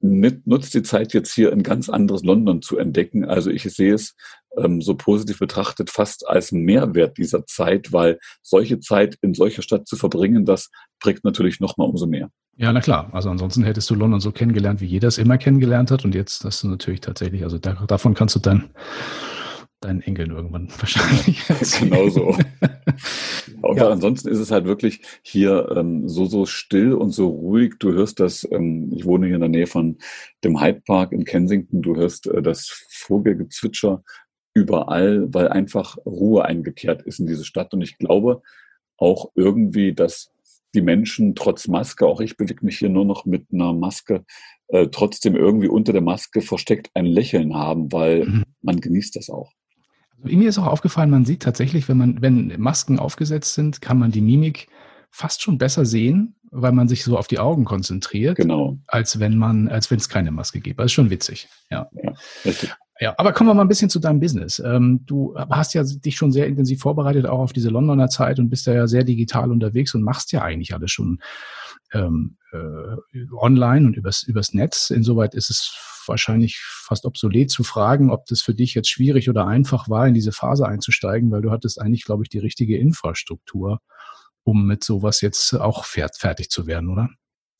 nutzt 0.00 0.74
die 0.74 0.82
Zeit 0.82 1.12
jetzt 1.12 1.32
hier 1.32 1.52
ein 1.52 1.62
ganz 1.62 1.88
anderes 1.88 2.24
London 2.24 2.60
zu 2.60 2.76
entdecken. 2.76 3.24
Also 3.24 3.50
ich 3.50 3.62
sehe 3.62 3.94
es 3.94 4.16
ähm, 4.56 4.80
so 4.80 4.94
positiv 4.94 5.38
betrachtet 5.38 5.90
fast 5.90 6.28
als 6.28 6.52
Mehrwert 6.52 7.18
dieser 7.18 7.46
Zeit, 7.46 7.92
weil 7.92 8.18
solche 8.42 8.80
Zeit 8.80 9.16
in 9.22 9.34
solcher 9.34 9.62
Stadt 9.62 9.86
zu 9.86 9.96
verbringen, 9.96 10.44
das 10.44 10.70
prägt 11.00 11.24
natürlich 11.24 11.60
nochmal 11.60 11.88
umso 11.88 12.06
mehr. 12.06 12.30
Ja, 12.56 12.72
na 12.72 12.80
klar. 12.80 13.08
Also 13.12 13.30
ansonsten 13.30 13.64
hättest 13.64 13.88
du 13.90 13.94
London 13.94 14.20
so 14.20 14.30
kennengelernt, 14.30 14.80
wie 14.80 14.86
jeder 14.86 15.08
es 15.08 15.18
immer 15.18 15.38
kennengelernt 15.38 15.90
hat. 15.90 16.04
Und 16.04 16.14
jetzt 16.14 16.44
hast 16.44 16.62
du 16.62 16.68
natürlich 16.68 17.00
tatsächlich, 17.00 17.44
also 17.44 17.58
da, 17.58 17.72
davon 17.86 18.14
kannst 18.14 18.34
du 18.34 18.40
dann 18.40 18.70
deinen 19.80 20.00
Enkeln 20.00 20.30
irgendwann 20.30 20.68
wahrscheinlich. 20.78 21.42
genau 21.80 22.08
so. 22.08 22.36
Und 23.62 23.76
ja. 23.76 23.88
ansonsten 23.90 24.28
ist 24.28 24.38
es 24.38 24.50
halt 24.50 24.64
wirklich 24.64 25.02
hier 25.22 25.72
ähm, 25.76 26.08
so, 26.08 26.26
so 26.26 26.46
still 26.46 26.94
und 26.94 27.10
so 27.10 27.28
ruhig. 27.28 27.74
Du 27.78 27.92
hörst 27.92 28.18
das, 28.18 28.46
ähm, 28.50 28.92
ich 28.94 29.04
wohne 29.04 29.26
hier 29.26 29.36
in 29.36 29.40
der 29.40 29.48
Nähe 29.48 29.66
von 29.66 29.98
dem 30.42 30.60
Hyde 30.60 30.82
Park 30.84 31.12
in 31.12 31.24
Kensington, 31.24 31.80
du 31.80 31.94
hörst 31.94 32.26
äh, 32.26 32.42
das 32.42 32.86
Vogelgezwitscher 32.90 34.02
überall, 34.54 35.32
weil 35.32 35.48
einfach 35.48 35.96
Ruhe 36.04 36.44
eingekehrt 36.44 37.02
ist 37.02 37.20
in 37.20 37.26
diese 37.26 37.44
Stadt. 37.44 37.72
Und 37.72 37.82
ich 37.82 37.98
glaube 37.98 38.42
auch 38.96 39.30
irgendwie, 39.34 39.94
dass 39.94 40.30
die 40.74 40.82
Menschen 40.82 41.34
trotz 41.34 41.68
Maske, 41.68 42.06
auch 42.06 42.20
ich 42.20 42.36
bewege 42.36 42.64
mich 42.64 42.78
hier 42.78 42.88
nur 42.88 43.04
noch 43.04 43.24
mit 43.24 43.46
einer 43.52 43.72
Maske, 43.72 44.24
äh, 44.68 44.88
trotzdem 44.88 45.36
irgendwie 45.36 45.68
unter 45.68 45.92
der 45.92 46.02
Maske 46.02 46.40
versteckt 46.40 46.90
ein 46.94 47.04
Lächeln 47.04 47.54
haben, 47.54 47.92
weil 47.92 48.24
mhm. 48.24 48.44
man 48.62 48.80
genießt 48.80 49.16
das 49.16 49.28
auch. 49.28 49.52
Also 50.22 50.36
mir 50.36 50.48
ist 50.48 50.58
auch 50.58 50.66
aufgefallen, 50.66 51.10
man 51.10 51.24
sieht 51.24 51.42
tatsächlich, 51.42 51.88
wenn 51.88 51.98
man, 51.98 52.22
wenn 52.22 52.54
Masken 52.58 52.98
aufgesetzt 52.98 53.54
sind, 53.54 53.80
kann 53.80 53.98
man 53.98 54.12
die 54.12 54.20
Mimik 54.20 54.68
fast 55.10 55.42
schon 55.42 55.58
besser 55.58 55.84
sehen, 55.84 56.36
weil 56.50 56.72
man 56.72 56.88
sich 56.88 57.04
so 57.04 57.18
auf 57.18 57.26
die 57.26 57.38
Augen 57.38 57.64
konzentriert, 57.64 58.36
genau. 58.36 58.78
als 58.86 59.18
wenn 59.20 59.36
man, 59.36 59.68
als 59.68 59.90
wenn 59.90 59.98
es 59.98 60.08
keine 60.08 60.30
Maske 60.30 60.60
gibt. 60.60 60.78
Das 60.78 60.86
ist 60.86 60.92
schon 60.92 61.10
witzig. 61.10 61.48
Ja. 61.70 61.88
ja. 62.02 62.14
Ja, 63.00 63.14
aber 63.16 63.32
kommen 63.32 63.48
wir 63.48 63.54
mal 63.54 63.62
ein 63.62 63.68
bisschen 63.68 63.90
zu 63.90 63.98
deinem 63.98 64.20
Business. 64.20 64.58
Ähm, 64.58 65.04
du 65.06 65.34
hast 65.36 65.74
ja 65.74 65.82
dich 65.82 66.16
schon 66.16 66.30
sehr 66.30 66.46
intensiv 66.46 66.80
vorbereitet, 66.80 67.26
auch 67.26 67.40
auf 67.40 67.52
diese 67.52 67.70
Londoner 67.70 68.08
Zeit 68.08 68.38
und 68.38 68.50
bist 68.50 68.66
ja 68.66 68.86
sehr 68.86 69.02
digital 69.02 69.50
unterwegs 69.50 69.94
und 69.94 70.02
machst 70.02 70.30
ja 70.32 70.42
eigentlich 70.42 70.74
alles 70.74 70.90
schon 70.90 71.20
ähm, 71.92 72.36
äh, 72.52 73.26
online 73.34 73.86
und 73.86 73.96
übers, 73.96 74.22
übers 74.22 74.52
Netz. 74.52 74.90
Insoweit 74.90 75.34
ist 75.34 75.50
es 75.50 75.74
wahrscheinlich 76.06 76.58
fast 76.60 77.06
obsolet 77.06 77.50
zu 77.50 77.64
fragen, 77.64 78.10
ob 78.10 78.26
das 78.26 78.42
für 78.42 78.54
dich 78.54 78.74
jetzt 78.74 78.90
schwierig 78.90 79.30
oder 79.30 79.46
einfach 79.46 79.88
war, 79.88 80.06
in 80.06 80.14
diese 80.14 80.32
Phase 80.32 80.66
einzusteigen, 80.66 81.30
weil 81.30 81.42
du 81.42 81.50
hattest 81.50 81.80
eigentlich, 81.80 82.04
glaube 82.04 82.24
ich, 82.24 82.28
die 82.28 82.38
richtige 82.38 82.76
Infrastruktur, 82.76 83.80
um 84.44 84.66
mit 84.66 84.84
sowas 84.84 85.20
jetzt 85.20 85.54
auch 85.54 85.84
fertig 85.84 86.50
zu 86.50 86.66
werden, 86.66 86.90
oder? 86.90 87.08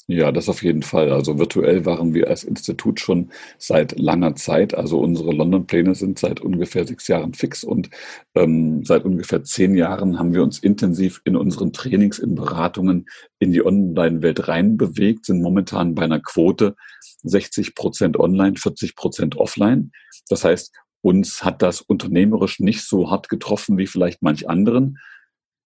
Ja, 0.08 0.32
das 0.32 0.48
auf 0.48 0.62
jeden 0.64 0.82
Fall. 0.82 1.12
Also 1.12 1.38
virtuell 1.38 1.86
waren 1.86 2.12
wir 2.12 2.28
als 2.28 2.42
Institut 2.42 2.98
schon 2.98 3.30
seit 3.56 3.98
langer 3.98 4.34
Zeit. 4.34 4.74
Also 4.74 4.98
unsere 4.98 5.32
London-Pläne 5.32 5.94
sind 5.94 6.18
seit 6.18 6.40
ungefähr 6.40 6.84
sechs 6.86 7.06
Jahren 7.06 7.34
fix 7.34 7.62
und 7.62 7.88
ähm, 8.34 8.84
seit 8.84 9.04
ungefähr 9.04 9.44
zehn 9.44 9.76
Jahren 9.76 10.18
haben 10.18 10.34
wir 10.34 10.42
uns 10.42 10.58
intensiv 10.58 11.22
in 11.24 11.36
unseren 11.36 11.72
Trainings, 11.72 12.18
in 12.18 12.34
Beratungen 12.34 13.06
in 13.38 13.52
die 13.52 13.64
Online-Welt 13.64 14.48
reinbewegt, 14.48 15.26
sind 15.26 15.40
momentan 15.40 15.94
bei 15.94 16.02
einer 16.02 16.20
Quote 16.20 16.74
60 17.22 17.76
Prozent 17.76 18.18
online, 18.18 18.56
40 18.56 18.96
Prozent 18.96 19.36
offline. 19.36 19.92
Das 20.28 20.44
heißt, 20.44 20.72
uns 21.00 21.44
hat 21.44 21.62
das 21.62 21.80
unternehmerisch 21.80 22.58
nicht 22.60 22.82
so 22.82 23.10
hart 23.10 23.28
getroffen 23.28 23.78
wie 23.78 23.86
vielleicht 23.86 24.22
manch 24.22 24.48
anderen 24.48 24.98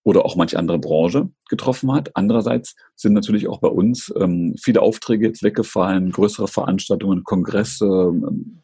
oder 0.06 0.24
auch 0.24 0.36
manche 0.36 0.56
andere 0.56 0.78
Branche 0.78 1.30
getroffen 1.48 1.92
hat. 1.92 2.12
Andererseits 2.14 2.76
sind 2.94 3.12
natürlich 3.12 3.48
auch 3.48 3.58
bei 3.58 3.66
uns 3.66 4.14
ähm, 4.16 4.54
viele 4.62 4.80
Aufträge 4.80 5.26
jetzt 5.26 5.42
weggefallen, 5.42 6.12
größere 6.12 6.46
Veranstaltungen, 6.46 7.24
Kongresse, 7.24 7.86
ähm, 7.86 8.62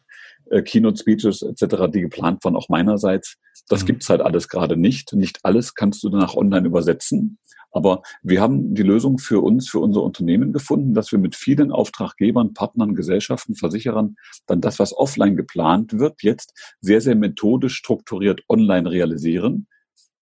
äh, 0.49 0.61
Keynote-Speeches 0.61 1.41
etc., 1.41 1.91
die 1.93 1.99
geplant 1.99 2.45
waren, 2.45 2.55
auch 2.55 2.69
meinerseits. 2.69 3.35
Das 3.67 3.81
mhm. 3.81 3.87
gibt's 3.87 4.09
halt 4.09 4.21
alles 4.21 4.47
gerade 4.47 4.77
nicht. 4.77 5.11
Nicht 5.11 5.39
alles 5.43 5.75
kannst 5.75 6.01
du 6.05 6.09
danach 6.09 6.35
online 6.35 6.65
übersetzen. 6.65 7.39
Aber 7.71 8.03
wir 8.21 8.39
haben 8.39 8.73
die 8.73 8.83
Lösung 8.83 9.17
für 9.17 9.43
uns, 9.43 9.67
für 9.69 9.79
unser 9.79 10.01
Unternehmen 10.01 10.53
gefunden, 10.53 10.93
dass 10.93 11.11
wir 11.11 11.19
mit 11.19 11.35
vielen 11.35 11.73
Auftraggebern, 11.73 12.53
Partnern, 12.53 12.95
Gesellschaften, 12.95 13.55
Versicherern 13.55 14.15
dann 14.45 14.61
das, 14.61 14.79
was 14.79 14.95
offline 14.95 15.35
geplant 15.35 15.99
wird, 15.99 16.23
jetzt 16.23 16.53
sehr, 16.79 17.01
sehr 17.01 17.15
methodisch 17.15 17.75
strukturiert 17.75 18.43
online 18.47 18.89
realisieren 18.89 19.67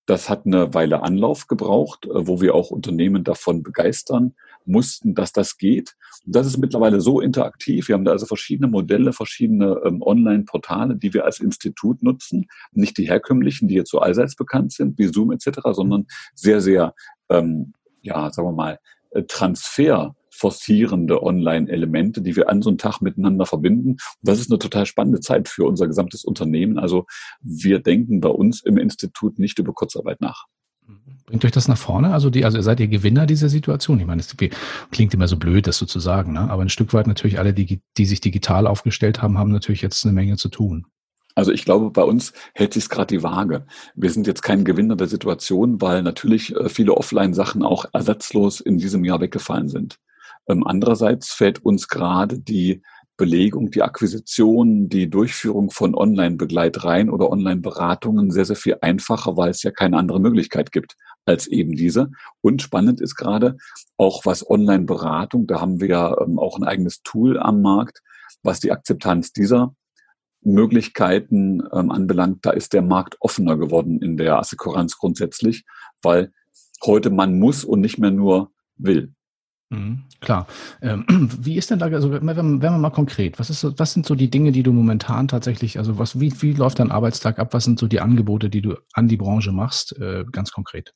das 0.05 0.29
hat 0.29 0.46
eine 0.46 0.74
Weile 0.74 1.03
Anlauf 1.03 1.48
gebraucht, 1.48 2.05
äh, 2.05 2.27
wo 2.27 2.41
wir 2.41 2.55
auch 2.55 2.72
Unternehmen 2.72 3.24
davon 3.24 3.63
begeistern 3.63 4.36
mussten, 4.65 5.15
dass 5.15 5.31
das 5.31 5.58
geht. 5.58 5.96
Und 6.25 6.36
das 6.36 6.48
ist 6.48 6.58
mittlerweile 6.58 7.01
so 7.01 7.20
interaktiv. 7.20 7.88
Wir 7.88 7.96
haben 7.96 8.05
da 8.05 8.12
also 8.12 8.25
verschiedene 8.25 8.67
Modelle, 8.67 9.13
verschiedene 9.13 9.81
ähm, 9.86 10.01
Online-Portale, 10.01 10.96
die 10.96 11.13
wir 11.13 11.25
als 11.25 11.39
Institut 11.39 12.03
nutzen. 12.03 12.48
Nicht 12.72 12.98
die 12.98 13.08
herkömmlichen, 13.08 13.67
die 13.67 13.75
jetzt 13.75 13.91
so 13.91 14.00
allseits 14.00 14.36
bekannt 14.36 14.74
sind, 14.74 14.98
wie 14.98 15.08
Zoom 15.08 15.31
etc., 15.31 15.60
sondern 15.72 16.05
sehr, 16.36 16.62
sehr, 16.62 16.93
ähm, 17.29 17.74
ja, 18.01 18.31
sagen 18.31 18.48
wir 18.48 18.53
mal, 18.53 18.79
äh, 19.12 19.24
Transfer 19.24 20.15
forcierende 20.31 21.21
Online-Elemente, 21.21 22.21
die 22.21 22.35
wir 22.35 22.50
an 22.50 22.61
so 22.61 22.69
einem 22.69 22.77
Tag 22.77 23.01
miteinander 23.01 23.45
verbinden. 23.45 23.91
Und 23.91 24.00
das 24.21 24.39
ist 24.39 24.50
eine 24.50 24.59
total 24.59 24.85
spannende 24.85 25.19
Zeit 25.19 25.47
für 25.47 25.65
unser 25.65 25.88
gesamtes 25.88 26.23
Unternehmen. 26.23 26.79
Also 26.79 27.05
wir 27.41 27.79
denken 27.79 28.21
bei 28.21 28.29
uns 28.29 28.61
im 28.63 28.77
Institut 28.77 29.38
nicht 29.38 29.59
über 29.59 29.73
Kurzarbeit 29.73 30.21
nach. 30.21 30.45
Bringt 31.25 31.45
euch 31.45 31.51
das 31.51 31.69
nach 31.69 31.77
vorne? 31.77 32.13
Also, 32.13 32.29
die, 32.29 32.43
also 32.43 32.61
seid 32.61 32.81
ihr 32.81 32.89
Gewinner 32.89 33.25
dieser 33.25 33.47
Situation? 33.47 34.00
Ich 34.00 34.05
meine, 34.05 34.19
es 34.19 34.35
klingt 34.91 35.13
immer 35.13 35.29
so 35.29 35.38
blöd, 35.38 35.65
das 35.65 35.77
so 35.77 35.85
zu 35.85 36.00
sagen, 36.00 36.33
ne? 36.33 36.41
aber 36.41 36.61
ein 36.61 36.69
Stück 36.69 36.93
weit 36.93 37.07
natürlich 37.07 37.39
alle, 37.39 37.53
die, 37.53 37.81
die 37.97 38.05
sich 38.05 38.19
digital 38.19 38.67
aufgestellt 38.67 39.21
haben, 39.21 39.38
haben 39.38 39.51
natürlich 39.51 39.81
jetzt 39.81 40.03
eine 40.03 40.13
Menge 40.13 40.35
zu 40.35 40.50
tun. 40.50 40.88
Also 41.33 41.51
ich 41.51 41.63
glaube, 41.63 41.91
bei 41.91 42.03
uns 42.03 42.33
hält 42.53 42.73
sich 42.73 42.89
gerade 42.89 43.15
die 43.15 43.23
Waage. 43.23 43.65
Wir 43.95 44.09
sind 44.09 44.27
jetzt 44.27 44.41
kein 44.41 44.65
Gewinner 44.65 44.97
der 44.97 45.07
Situation, 45.07 45.79
weil 45.79 46.03
natürlich 46.03 46.53
äh, 46.53 46.67
viele 46.67 46.95
Offline-Sachen 46.95 47.63
auch 47.63 47.85
ersatzlos 47.93 48.59
in 48.59 48.77
diesem 48.77 49.05
Jahr 49.05 49.21
weggefallen 49.21 49.69
sind. 49.69 49.97
Ähm, 50.48 50.65
andererseits 50.65 51.33
fällt 51.33 51.63
uns 51.63 51.88
gerade 51.88 52.39
die 52.39 52.81
Belegung, 53.17 53.69
die 53.69 53.83
Akquisition, 53.83 54.89
die 54.89 55.10
Durchführung 55.10 55.69
von 55.69 55.93
Online-Begleitreihen 55.93 57.10
oder 57.10 57.29
Online-Beratungen 57.29 58.31
sehr, 58.31 58.45
sehr 58.45 58.55
viel 58.55 58.77
einfacher, 58.81 59.38
weil 59.38 59.51
es 59.51 59.62
ja 59.62 59.69
keine 59.69 59.98
andere 59.98 60.19
Möglichkeit 60.19 60.71
gibt 60.71 60.95
als 61.25 61.45
eben 61.45 61.74
diese. 61.74 62.10
Und 62.41 62.63
spannend 62.63 63.00
ist 63.00 63.15
gerade 63.15 63.57
auch 63.98 64.25
was 64.25 64.50
Online-Beratung, 64.50 65.45
da 65.45 65.62
haben 65.62 65.79
wir 65.79 65.88
ja 65.88 66.21
ähm, 66.21 66.39
auch 66.39 66.57
ein 66.57 66.63
eigenes 66.63 67.03
Tool 67.03 67.39
am 67.39 67.62
Markt, 67.62 68.01
was 68.41 68.60
die 68.60 68.71
Akzeptanz 68.71 69.33
dieser 69.33 69.75
Möglichkeiten 70.41 71.62
ähm, 71.74 71.91
anbelangt, 71.91 72.39
da 72.41 72.50
ist 72.50 72.74
der 72.74 72.81
Markt 72.81 73.17
offener 73.19 73.57
geworden 73.57 74.01
in 74.01 74.17
der 74.17 74.39
Assekuranz 74.39 74.98
grundsätzlich, 74.98 75.63
weil 76.01 76.31
heute 76.83 77.12
man 77.12 77.38
muss 77.38 77.63
und 77.63 77.81
nicht 77.81 78.00
mehr 78.00 78.10
nur 78.10 78.51
will. 78.77 79.13
Mhm, 79.72 80.04
klar. 80.20 80.48
Ähm, 80.82 81.06
wie 81.40 81.58
ist 81.58 81.72
denn 81.72 81.80
da, 81.80 81.86
also 81.86 82.12
wenn, 82.12 82.28
wenn 82.28 82.62
wir 82.62 82.72
mal 82.72 82.90
konkret, 82.90 83.40
was, 83.40 83.50
ist, 83.50 83.80
was 83.80 83.94
sind 83.94 84.06
so 84.06 84.16
die 84.16 84.30
Dinge, 84.30 84.51
die 84.51 84.63
du 84.63 84.74
momentan 84.74 85.30
tatsächlich, 85.30 85.78
also 85.78 85.98
was, 85.98 86.20
wie, 86.20 86.34
wie 86.42 86.54
läuft 86.54 86.80
dein 86.80 86.92
Arbeitstag 86.92 87.40
ab? 87.40 87.54
Was 87.54 87.63
sind 87.63 87.80
so 87.80 87.88
die 87.88 88.01
Angebote, 88.01 88.50
die 88.50 88.62
du 88.62 88.75
an 88.94 89.08
die 89.08 89.18
Branche 89.18 89.54
machst, 89.54 89.98
äh, 89.98 90.25
ganz 90.30 90.51
konkret? 90.51 90.94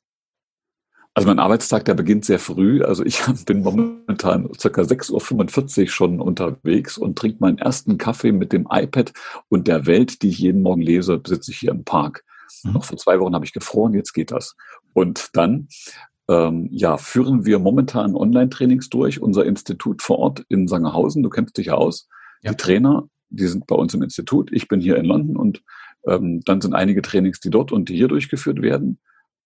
Also 1.14 1.28
mein 1.28 1.38
Arbeitstag, 1.38 1.86
der 1.86 1.94
beginnt 1.94 2.26
sehr 2.26 2.38
früh. 2.38 2.84
Also 2.84 3.02
ich 3.02 3.22
bin 3.46 3.62
momentan 3.62 4.50
circa 4.60 4.82
6.45 4.82 5.80
Uhr 5.80 5.88
schon 5.88 6.20
unterwegs 6.20 6.98
und 6.98 7.16
trinke 7.18 7.38
meinen 7.40 7.56
ersten 7.56 7.96
Kaffee 7.96 8.32
mit 8.32 8.52
dem 8.52 8.68
iPad 8.70 9.14
und 9.48 9.66
der 9.68 9.86
Welt, 9.86 10.20
die 10.20 10.28
ich 10.28 10.38
jeden 10.38 10.60
Morgen 10.60 10.82
lese, 10.82 11.22
sitze 11.26 11.50
ich 11.50 11.58
hier 11.58 11.70
im 11.70 11.84
Park. 11.84 12.24
Mhm. 12.62 12.74
Noch 12.74 12.84
vor 12.84 12.98
zwei 12.98 13.18
Wochen 13.20 13.34
habe 13.34 13.46
ich 13.46 13.54
gefroren, 13.54 13.94
jetzt 13.94 14.12
geht 14.12 14.30
das. 14.30 14.54
Und 14.92 15.30
dann 15.32 15.68
ähm, 16.28 16.68
ja, 16.70 16.96
führen 16.96 17.46
wir 17.46 17.58
momentan 17.58 18.16
Online-Trainings 18.16 18.88
durch, 18.88 19.20
unser 19.20 19.44
Institut 19.44 20.02
vor 20.02 20.18
Ort 20.18 20.44
in 20.48 20.66
Sangerhausen. 20.66 21.22
Du 21.22 21.28
kennst 21.28 21.56
dich 21.56 21.66
ja 21.66 21.74
aus. 21.74 22.08
Ja. 22.42 22.50
Die 22.50 22.56
Trainer, 22.56 23.08
die 23.28 23.46
sind 23.46 23.66
bei 23.66 23.76
uns 23.76 23.94
im 23.94 24.02
Institut. 24.02 24.50
Ich 24.52 24.68
bin 24.68 24.80
hier 24.80 24.96
in 24.96 25.04
London 25.04 25.36
und 25.36 25.62
ähm, 26.06 26.42
dann 26.44 26.60
sind 26.60 26.74
einige 26.74 27.02
Trainings, 27.02 27.40
die 27.40 27.50
dort 27.50 27.72
und 27.72 27.88
die 27.88 27.96
hier 27.96 28.08
durchgeführt 28.08 28.62
werden. 28.62 28.98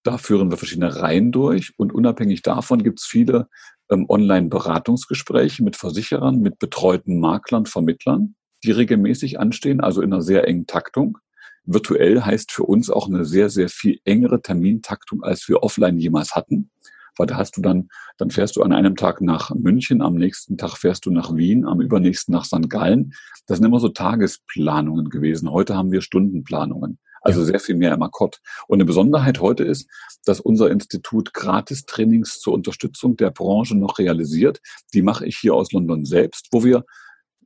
Da 0.03 0.17
führen 0.17 0.51
wir 0.51 0.57
verschiedene 0.57 0.97
Reihen 0.97 1.33
durch 1.33 1.75
und 1.77 1.93
unabhängig 1.93 2.43
davon 2.43 2.83
gibt 2.83 3.01
es 3.01 3.07
viele 3.07 3.49
ähm, 3.91 4.07
Online-Beratungsgespräche 4.09 5.63
mit 5.63 5.77
Versicherern, 5.77 6.41
mit 6.41 6.59
betreuten 6.59 7.21
Maklern, 7.21 7.67
Vermittlern, 7.67 8.35
die 8.65 8.71
regelmäßig 8.71 9.39
anstehen, 9.39 9.81
also 9.81 10.01
in 10.01 10.13
einer 10.13 10.23
sehr 10.23 10.49
engen 10.49 10.67
Taktung. 10.67 11.19
Virtuell 11.65 12.23
heißt 12.23 12.53
für 12.53 12.65
uns 12.65 12.91
auch 12.91 13.09
eine 13.09 13.25
sehr, 13.25 13.51
sehr 13.51 13.69
viel 13.69 13.99
engere 14.05 14.43
Termintaktung, 14.43 15.23
als 15.23 15.49
wir 15.49 15.63
offline 15.63 15.99
jemals 15.99 16.35
hatten. 16.35 16.71
Weil 17.17 17.27
da 17.27 17.37
hast 17.37 17.57
du 17.57 17.61
dann, 17.61 17.89
dann 18.19 18.31
fährst 18.31 18.57
du 18.57 18.63
an 18.63 18.73
einem 18.73 18.97
Tag 18.97 19.21
nach 19.21 19.51
München, 19.55 20.01
am 20.01 20.15
nächsten 20.15 20.57
Tag 20.57 20.77
fährst 20.77 21.05
du 21.07 21.11
nach 21.11 21.35
Wien, 21.35 21.67
am 21.67 21.81
übernächsten 21.81 22.33
nach 22.33 22.45
St. 22.45 22.69
Gallen. 22.69 23.13
Das 23.47 23.59
sind 23.59 23.67
immer 23.67 23.81
so 23.81 23.89
Tagesplanungen 23.89 25.11
gewesen. 25.11 25.51
Heute 25.51 25.77
haben 25.77 25.93
wir 25.93 26.03
Stundenplanungen. 26.03 26.99
Also 27.23 27.45
sehr 27.45 27.61
viel 27.61 27.75
mehr 27.75 27.93
im 27.93 28.03
Akkord. 28.03 28.41
Und 28.67 28.77
eine 28.77 28.87
Besonderheit 28.87 29.41
heute 29.41 29.65
ist, 29.65 29.89
dass 30.25 30.41
unser 30.41 30.71
Institut 30.71 31.35
Gratis-Trainings 31.35 32.41
zur 32.41 32.55
Unterstützung 32.55 33.17
der 33.17 33.31
Branche 33.31 33.77
noch 33.77 33.99
realisiert. 33.99 34.61
Die 34.95 35.03
mache 35.03 35.27
ich 35.27 35.37
hier 35.37 35.55
aus 35.55 35.73
London 35.73 36.07
selbst, 36.07 36.49
wo 36.51 36.65
wir 36.65 36.85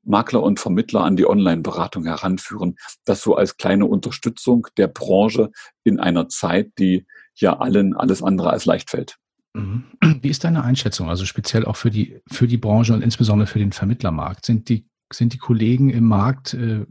Makler 0.04 0.42
und 0.42 0.61
Vermittler 0.61 1.02
an 1.04 1.16
die 1.16 1.26
Online-Beratung 1.26 2.04
heranführen. 2.04 2.76
Das 3.04 3.23
so 3.23 3.37
als 3.37 3.56
kleine 3.56 3.87
Unterstützung 3.87 4.66
der 4.76 4.88
Branche 4.88 5.50
in 5.82 5.99
einer 5.99 6.28
Zeit, 6.28 6.73
die 6.78 7.06
ja 7.34 7.58
allen 7.58 7.94
alles 7.94 8.23
andere 8.23 8.50
als 8.50 8.64
leicht 8.64 8.90
fällt. 8.90 9.16
Mhm. 9.54 9.84
Wie 10.20 10.28
ist 10.28 10.44
deine 10.44 10.64
Einschätzung, 10.64 11.08
also 11.08 11.25
speziell 11.25 11.64
auch 11.64 11.76
für 11.76 11.90
die, 11.90 12.20
für 12.30 12.49
die 12.49 12.58
Branche 12.58 12.92
und 12.92 13.02
insbesondere 13.02 13.46
für 13.46 13.58
den 13.58 13.73
Vermittlermarkt? 13.73 14.44
Sind 14.44 14.68
die, 14.68 14.87
sind 15.12 15.32
die 15.32 15.38
Kollegen 15.38 15.90
im 15.90 16.04
Markt 16.04 16.54
äh, 16.54 16.87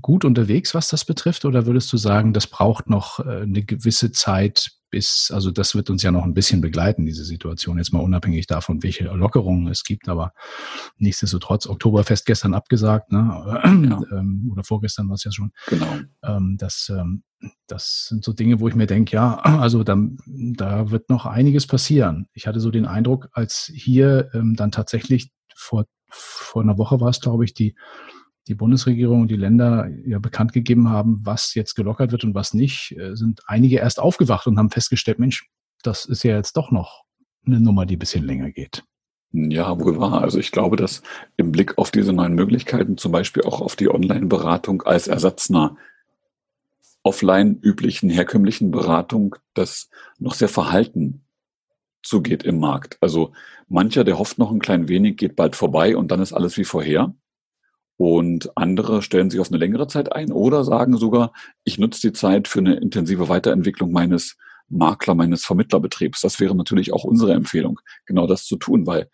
gut 0.00 0.24
unterwegs, 0.24 0.74
was 0.74 0.88
das 0.88 1.04
betrifft? 1.04 1.44
Oder 1.44 1.66
würdest 1.66 1.92
du 1.92 1.96
sagen, 1.96 2.32
das 2.32 2.46
braucht 2.46 2.88
noch 2.88 3.20
äh, 3.20 3.42
eine 3.42 3.62
gewisse 3.62 4.10
Zeit, 4.10 4.70
bis, 4.90 5.30
also 5.34 5.50
das 5.50 5.74
wird 5.74 5.90
uns 5.90 6.02
ja 6.02 6.10
noch 6.10 6.24
ein 6.24 6.32
bisschen 6.32 6.62
begleiten, 6.62 7.04
diese 7.04 7.24
Situation, 7.24 7.76
jetzt 7.76 7.92
mal 7.92 8.00
unabhängig 8.00 8.46
davon, 8.46 8.82
welche 8.82 9.04
Lockerungen 9.04 9.68
es 9.68 9.84
gibt, 9.84 10.08
aber 10.08 10.32
nichtsdestotrotz, 10.96 11.66
Oktoberfest 11.66 12.24
gestern 12.24 12.54
abgesagt, 12.54 13.12
ne? 13.12 13.62
Ja. 13.62 13.98
Ähm, 14.10 14.48
oder 14.52 14.64
vorgestern 14.64 15.08
war 15.08 15.14
es 15.14 15.24
ja 15.24 15.32
schon. 15.32 15.50
Genau. 15.66 15.98
Ähm, 16.22 16.56
das, 16.58 16.90
ähm, 16.96 17.24
das 17.66 18.06
sind 18.08 18.24
so 18.24 18.32
Dinge, 18.32 18.60
wo 18.60 18.68
ich 18.68 18.74
mir 18.74 18.86
denke, 18.86 19.16
ja, 19.16 19.34
also 19.42 19.84
da, 19.84 19.98
da 20.26 20.90
wird 20.90 21.10
noch 21.10 21.26
einiges 21.26 21.66
passieren. 21.66 22.26
Ich 22.32 22.46
hatte 22.46 22.60
so 22.60 22.70
den 22.70 22.86
Eindruck, 22.86 23.28
als 23.32 23.70
hier 23.74 24.30
dann 24.32 24.70
tatsächlich 24.70 25.30
vor, 25.54 25.84
vor 26.08 26.62
einer 26.62 26.78
Woche 26.78 27.00
war 27.00 27.08
es, 27.08 27.20
glaube 27.20 27.44
ich, 27.44 27.54
die 27.54 27.74
die 28.48 28.54
Bundesregierung 28.54 29.22
und 29.22 29.30
die 29.30 29.36
Länder 29.36 29.88
ja 30.06 30.18
bekannt 30.18 30.52
gegeben 30.52 30.88
haben, 30.88 31.20
was 31.22 31.54
jetzt 31.54 31.74
gelockert 31.74 32.12
wird 32.12 32.24
und 32.24 32.34
was 32.34 32.54
nicht, 32.54 32.96
äh, 32.98 33.14
sind 33.14 33.42
einige 33.46 33.76
erst 33.76 34.00
aufgewacht 34.00 34.46
und 34.46 34.58
haben 34.58 34.70
festgestellt, 34.70 35.18
Mensch, 35.18 35.48
das 35.82 36.06
ist 36.06 36.22
ja 36.24 36.36
jetzt 36.36 36.56
doch 36.56 36.70
noch 36.70 37.04
eine 37.46 37.60
Nummer, 37.60 37.86
die 37.86 37.96
ein 37.96 38.00
bisschen 38.00 38.24
länger 38.24 38.50
geht. 38.50 38.82
Ja, 39.32 39.78
wohl 39.78 40.00
wahr. 40.00 40.22
Also 40.22 40.38
ich 40.38 40.50
glaube, 40.50 40.76
dass 40.76 41.02
im 41.36 41.52
Blick 41.52 41.76
auf 41.76 41.90
diese 41.90 42.14
neuen 42.14 42.34
Möglichkeiten, 42.34 42.96
zum 42.96 43.12
Beispiel 43.12 43.42
auch 43.42 43.60
auf 43.60 43.76
die 43.76 43.90
Online-Beratung 43.90 44.82
als 44.82 45.06
Ersatz 45.06 45.50
einer 45.50 45.76
offline 47.02 47.58
üblichen, 47.60 48.08
herkömmlichen 48.08 48.70
Beratung, 48.70 49.36
das 49.52 49.90
noch 50.18 50.34
sehr 50.34 50.48
verhalten 50.48 51.27
zugeht 52.02 52.42
im 52.42 52.58
Markt. 52.58 52.96
Also 53.00 53.32
mancher, 53.68 54.04
der 54.04 54.18
hofft 54.18 54.38
noch 54.38 54.50
ein 54.50 54.60
klein 54.60 54.88
wenig, 54.88 55.16
geht 55.16 55.36
bald 55.36 55.56
vorbei 55.56 55.96
und 55.96 56.10
dann 56.10 56.20
ist 56.20 56.32
alles 56.32 56.56
wie 56.56 56.64
vorher. 56.64 57.14
Und 57.96 58.56
andere 58.56 59.02
stellen 59.02 59.28
sich 59.28 59.40
auf 59.40 59.48
eine 59.48 59.58
längere 59.58 59.88
Zeit 59.88 60.12
ein 60.12 60.30
oder 60.30 60.62
sagen 60.62 60.96
sogar, 60.96 61.32
ich 61.64 61.78
nutze 61.78 62.00
die 62.00 62.12
Zeit 62.12 62.46
für 62.46 62.60
eine 62.60 62.76
intensive 62.76 63.28
Weiterentwicklung 63.28 63.90
meines 63.90 64.36
Makler, 64.68 65.16
meines 65.16 65.44
Vermittlerbetriebs. 65.44 66.20
Das 66.20 66.38
wäre 66.38 66.54
natürlich 66.54 66.92
auch 66.92 67.02
unsere 67.04 67.32
Empfehlung, 67.32 67.80
genau 68.06 68.28
das 68.28 68.44
zu 68.44 68.56
tun, 68.56 68.86
weil 68.86 69.10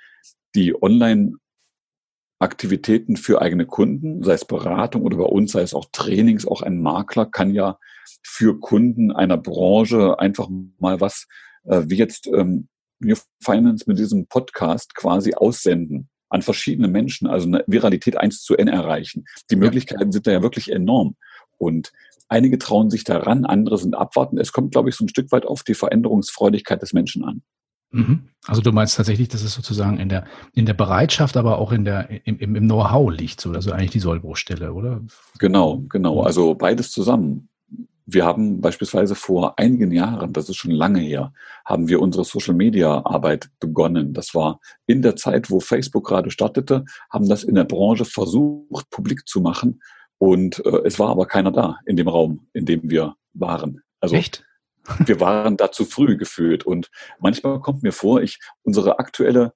die 0.55 0.75
Online-Aktivitäten 0.81 3.17
für 3.17 3.41
eigene 3.41 3.65
Kunden, 3.65 4.23
sei 4.23 4.35
es 4.35 4.45
Beratung 4.45 5.01
oder 5.03 5.17
bei 5.17 5.25
uns, 5.25 5.53
sei 5.53 5.63
es 5.63 5.73
auch 5.73 5.87
Trainings, 5.91 6.47
auch 6.47 6.61
ein 6.61 6.83
Makler 6.83 7.25
kann 7.25 7.55
ja 7.55 7.79
für 8.23 8.61
Kunden 8.61 9.13
einer 9.13 9.39
Branche 9.39 10.19
einfach 10.19 10.51
mal 10.79 11.01
was, 11.01 11.27
äh, 11.65 11.85
wie 11.87 11.97
jetzt 11.97 12.27
ähm, 12.27 12.69
New 13.05 13.17
Finance 13.43 13.85
mit 13.87 13.99
diesem 13.99 14.27
Podcast 14.27 14.95
quasi 14.95 15.35
aussenden 15.35 16.09
an 16.29 16.43
verschiedene 16.43 16.89
Menschen, 16.89 17.29
also 17.29 17.47
eine 17.47 17.65
Viralität 17.67 18.17
1 18.17 18.43
zu 18.43 18.57
N 18.57 18.69
erreichen. 18.69 19.25
Die 19.51 19.57
Möglichkeiten 19.57 20.11
sind 20.11 20.27
da 20.27 20.33
ja 20.33 20.43
wirklich 20.43 20.73
enorm. 20.73 21.17
Und 21.59 21.93
einige 22.29 22.59
trauen 22.59 22.91
sich 22.91 23.05
daran, 23.05 23.45
andere 23.45 23.79
sind 23.79 23.95
abwarten. 23.95 24.39
Es 24.39 24.53
kommt, 24.53 24.73
glaube 24.73 24.89
ich, 24.89 24.97
so 24.97 25.05
ein 25.05 25.09
Stück 25.09 25.31
weit 25.31 25.47
auf 25.47 25.63
die 25.63 25.75
Veränderungsfreudigkeit 25.75 26.83
des 26.83 26.93
Menschen 26.93 27.25
an. 27.25 27.43
Mhm. 27.95 28.29
Also 28.47 28.61
du 28.61 28.73
meinst 28.73 28.97
tatsächlich, 28.97 29.29
dass 29.29 29.43
es 29.43 29.55
sozusagen 29.55 29.99
in 29.99 30.09
der, 30.09 30.25
in 30.53 30.67
der 30.67 30.75
Bereitschaft, 30.75 31.37
aber 31.37 31.59
auch 31.59 31.71
in 31.71 31.85
der, 31.85 32.27
im, 32.27 32.39
im 32.41 32.55
Know-how 32.55 33.13
liegt, 33.13 33.41
so, 33.41 33.53
also 33.53 33.71
eigentlich 33.71 33.93
die 33.93 34.01
Sollbruchstelle, 34.01 34.73
oder? 34.73 35.01
Genau, 35.39 35.85
genau. 35.89 36.23
Also 36.23 36.55
beides 36.57 36.91
zusammen. 36.91 37.49
Wir 38.07 38.25
haben 38.25 38.61
beispielsweise 38.61 39.15
vor 39.15 39.59
einigen 39.59 39.91
Jahren, 39.91 40.33
das 40.33 40.49
ist 40.49 40.57
schon 40.57 40.73
lange 40.73 41.01
her, 41.01 41.33
haben 41.65 41.89
wir 41.89 42.01
unsere 42.01 42.25
Social 42.25 42.55
Media 42.55 43.05
Arbeit 43.05 43.49
begonnen. 43.61 44.13
Das 44.13 44.35
war 44.35 44.61
in 44.87 45.01
der 45.01 45.17
Zeit, 45.17 45.51
wo 45.51 45.61
Facebook 45.61 46.07
gerade 46.07 46.31
startete, 46.31 46.85
haben 47.11 47.29
das 47.29 47.45
in 47.45 47.55
der 47.55 47.65
Branche 47.65 48.05
versucht, 48.05 48.91
publik 48.91 49.27
zu 49.27 49.41
machen. 49.41 49.81
Und 50.19 50.65
äh, 50.65 50.83
es 50.85 50.99
war 50.99 51.09
aber 51.09 51.27
keiner 51.27 51.51
da 51.51 51.79
in 51.87 51.97
dem 51.97 52.09
Raum, 52.09 52.47
in 52.53 52.67
dem 52.67 52.91
wir 52.91 53.15
waren. 53.33 53.83
Also 54.01 54.17
Echt? 54.17 54.45
wir 55.07 55.21
waren 55.21 55.57
da 55.57 55.73
zu 55.73 55.85
früh 55.85 56.17
gefühlt. 56.17 56.65
Und 56.65 56.91
manchmal 57.19 57.61
kommt 57.61 57.83
mir 57.83 57.93
vor, 57.93 58.23
ich, 58.23 58.39
unsere 58.63 58.99
aktuelle 58.99 59.55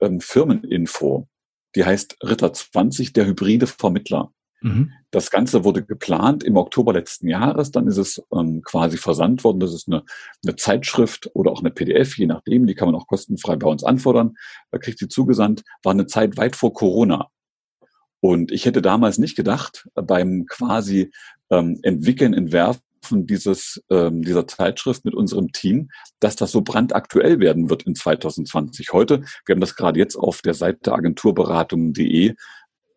ähm, 0.00 0.20
Firmeninfo, 0.20 1.28
die 1.74 1.84
heißt 1.84 2.16
Ritter 2.22 2.52
20, 2.52 3.12
der 3.12 3.26
hybride 3.26 3.66
Vermittler. 3.66 4.32
Mhm. 4.60 4.92
Das 5.10 5.30
Ganze 5.30 5.64
wurde 5.64 5.84
geplant 5.84 6.42
im 6.42 6.56
Oktober 6.56 6.92
letzten 6.92 7.28
Jahres, 7.28 7.70
dann 7.70 7.86
ist 7.86 7.96
es 7.96 8.22
ähm, 8.32 8.62
quasi 8.62 8.96
versandt 8.96 9.44
worden. 9.44 9.60
Das 9.60 9.72
ist 9.72 9.88
eine, 9.88 10.02
eine 10.44 10.56
Zeitschrift 10.56 11.30
oder 11.34 11.50
auch 11.52 11.60
eine 11.60 11.70
PDF, 11.70 12.18
je 12.18 12.26
nachdem, 12.26 12.66
die 12.66 12.74
kann 12.74 12.88
man 12.88 12.94
auch 12.94 13.06
kostenfrei 13.06 13.56
bei 13.56 13.68
uns 13.68 13.84
anfordern. 13.84 14.36
Da 14.70 14.78
kriegt 14.78 15.00
die 15.00 15.08
zugesandt, 15.08 15.62
war 15.82 15.92
eine 15.92 16.06
Zeit 16.06 16.36
weit 16.36 16.56
vor 16.56 16.72
Corona. 16.72 17.28
Und 18.20 18.50
ich 18.50 18.66
hätte 18.66 18.82
damals 18.82 19.18
nicht 19.18 19.36
gedacht, 19.36 19.88
beim 19.94 20.46
quasi 20.46 21.12
ähm, 21.50 21.78
Entwickeln, 21.82 22.34
Entwerfen 22.34 22.82
dieses, 23.10 23.82
ähm, 23.90 24.22
dieser 24.22 24.46
Zeitschrift 24.46 25.04
mit 25.04 25.14
unserem 25.14 25.52
Team, 25.52 25.90
dass 26.18 26.34
das 26.34 26.50
so 26.50 26.62
brandaktuell 26.62 27.38
werden 27.38 27.70
wird 27.70 27.84
in 27.84 27.94
2020. 27.94 28.92
Heute, 28.92 29.22
wir 29.46 29.54
haben 29.54 29.60
das 29.60 29.76
gerade 29.76 29.98
jetzt 29.98 30.16
auf 30.16 30.42
der 30.42 30.54
Seite 30.54 30.92
agenturberatung.de 30.92 32.34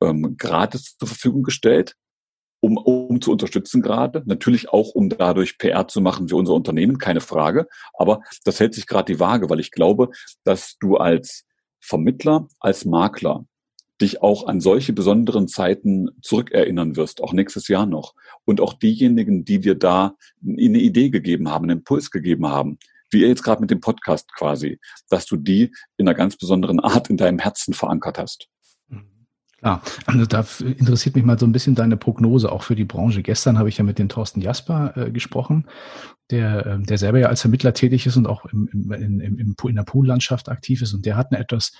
ähm, 0.01 0.36
gratis 0.38 0.98
zur 0.98 1.08
Verfügung 1.08 1.43
gestellt, 1.43 1.96
um, 2.60 2.77
um 2.77 3.22
zu 3.22 3.31
unterstützen 3.31 3.81
gerade. 3.81 4.24
Natürlich 4.25 4.70
auch, 4.70 4.89
um 4.89 5.10
dadurch 5.10 5.58
PR 5.58 5.88
zu 5.88 6.01
machen 6.01 6.29
für 6.29 6.36
unser 6.36 6.53
Unternehmen, 6.53 6.98
keine 6.98 7.22
Frage. 7.22 7.67
Aber 7.93 8.22
das 8.46 8.60
hält 8.60 8.74
sich 8.74 8.88
gerade 8.88 9.13
die 9.13 9.20
Waage, 9.20 9.50
weil 9.50 9.60
ich 9.60 9.72
glaube, 9.72 10.10
dass 10.43 10.77
du 10.79 10.98
als 10.98 11.46
Vermittler, 11.79 12.48
als 12.60 12.86
Makler 12.86 13.46
dich 14.01 14.22
auch 14.22 14.48
an 14.48 14.60
solche 14.62 14.93
besonderen 14.93 15.48
Zeiten 15.48 16.10
zurückerinnern 16.22 16.96
wirst, 16.96 17.22
auch 17.22 17.34
nächstes 17.34 17.67
Jahr 17.67 17.86
noch. 17.86 18.15
Und 18.46 18.60
auch 18.60 18.74
diejenigen, 18.74 19.46
die 19.46 19.60
dir 19.60 19.75
da 19.75 20.15
eine 20.43 20.79
Idee 20.79 21.10
gegeben 21.10 21.50
haben, 21.50 21.65
einen 21.65 21.79
Impuls 21.79 22.10
gegeben 22.10 22.48
haben, 22.48 22.79
wie 23.12 23.22
ihr 23.22 23.27
jetzt 23.27 23.43
gerade 23.43 23.62
mit 23.62 23.70
dem 23.70 23.81
Podcast 23.81 24.34
quasi, 24.34 24.79
dass 25.10 25.25
du 25.25 25.38
die 25.38 25.72
in 25.98 26.08
einer 26.08 26.15
ganz 26.15 26.38
besonderen 26.38 26.79
Art 26.79 27.10
in 27.10 27.17
deinem 27.17 27.39
Herzen 27.39 27.74
verankert 27.74 28.17
hast. 28.17 28.48
Klar, 29.62 29.84
also 30.08 30.25
da 30.25 30.44
interessiert 30.63 31.15
mich 31.15 31.24
mal 31.24 31.38
so 31.38 31.46
ein 31.46 31.51
bisschen 31.51 31.75
deine 31.75 31.96
Prognose 31.96 32.51
auch 32.51 32.63
für 32.63 32.75
die 32.75 32.86
Branche. 32.86 33.22
Gestern 33.22 33.60
habe 33.60 33.70
ich 33.70 33.77
ja 33.77 33.84
mit 33.84 34.00
dem 34.00 34.10
Thorsten 34.10 34.41
Jasper 34.41 34.98
äh, 34.98 35.12
gesprochen, 35.12 35.68
der, 36.32 36.65
äh, 36.65 36.80
der 36.80 36.98
selber 36.98 37.20
ja 37.20 37.27
als 37.27 37.41
Vermittler 37.41 37.74
tätig 37.74 38.08
ist 38.08 38.18
und 38.18 38.25
auch 38.25 38.46
im, 38.46 38.68
im, 38.74 38.91
im, 38.91 39.20
im, 39.20 39.56
in 39.68 39.75
der 39.75 39.84
Poollandschaft 39.84 40.50
aktiv 40.50 40.82
ist. 40.82 40.94
Und 40.96 41.06
der 41.06 41.15
hat 41.15 41.27
eine 41.32 41.39
etwas 41.39 41.74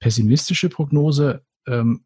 pessimistische 0.00 0.68
Prognose 0.68 1.42
ähm, 1.68 2.04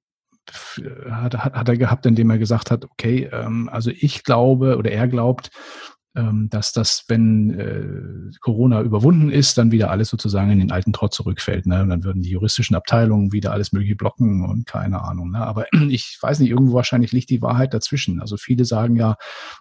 hat, 1.10 1.38
hat, 1.38 1.54
hat 1.54 1.68
er 1.68 1.76
gehabt, 1.78 2.04
indem 2.04 2.28
er 2.28 2.36
gesagt 2.36 2.70
hat, 2.70 2.84
okay, 2.84 3.30
ähm, 3.32 3.70
also 3.72 3.90
ich 3.90 4.24
glaube 4.24 4.76
oder 4.76 4.90
er 4.90 5.08
glaubt, 5.08 5.48
ähm, 5.48 5.93
dass 6.14 6.70
das, 6.70 7.04
wenn 7.08 7.58
äh, 7.58 8.30
Corona 8.40 8.82
überwunden 8.82 9.30
ist, 9.30 9.58
dann 9.58 9.72
wieder 9.72 9.90
alles 9.90 10.10
sozusagen 10.10 10.50
in 10.52 10.60
den 10.60 10.70
alten 10.70 10.92
Trott 10.92 11.12
zurückfällt. 11.12 11.66
Ne? 11.66 11.82
Und 11.82 11.88
dann 11.88 12.04
würden 12.04 12.22
die 12.22 12.30
juristischen 12.30 12.76
Abteilungen 12.76 13.32
wieder 13.32 13.50
alles 13.50 13.72
mögliche 13.72 13.96
blocken 13.96 14.44
und 14.44 14.64
keine 14.64 15.02
Ahnung. 15.02 15.32
Ne? 15.32 15.44
Aber 15.44 15.66
ich 15.88 16.16
weiß 16.20 16.38
nicht, 16.38 16.50
irgendwo 16.50 16.74
wahrscheinlich 16.74 17.10
liegt 17.10 17.30
die 17.30 17.42
Wahrheit 17.42 17.74
dazwischen. 17.74 18.20
Also 18.20 18.36
viele 18.36 18.64
sagen 18.64 18.94
ja, 18.94 19.16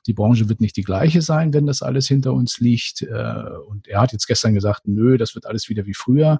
die 0.05 0.13
Branche 0.13 0.47
wird 0.47 0.61
nicht 0.61 0.77
die 0.77 0.83
gleiche 0.83 1.23
sein, 1.23 1.53
wenn 1.53 1.65
das 1.65 1.81
alles 1.81 2.07
hinter 2.07 2.33
uns 2.33 2.59
liegt. 2.59 3.01
Äh, 3.01 3.33
und 3.67 3.87
er 3.87 4.01
hat 4.01 4.11
jetzt 4.11 4.27
gestern 4.27 4.53
gesagt, 4.53 4.81
nö, 4.85 5.17
das 5.17 5.33
wird 5.33 5.47
alles 5.47 5.69
wieder 5.69 5.87
wie 5.87 5.95
früher. 5.95 6.37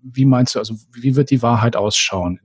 Wie 0.00 0.24
meinst 0.24 0.54
du, 0.54 0.60
also 0.60 0.76
wie 0.92 1.16
wird 1.16 1.30
die 1.30 1.42
Wahrheit 1.42 1.74
ausschauen? 1.74 2.38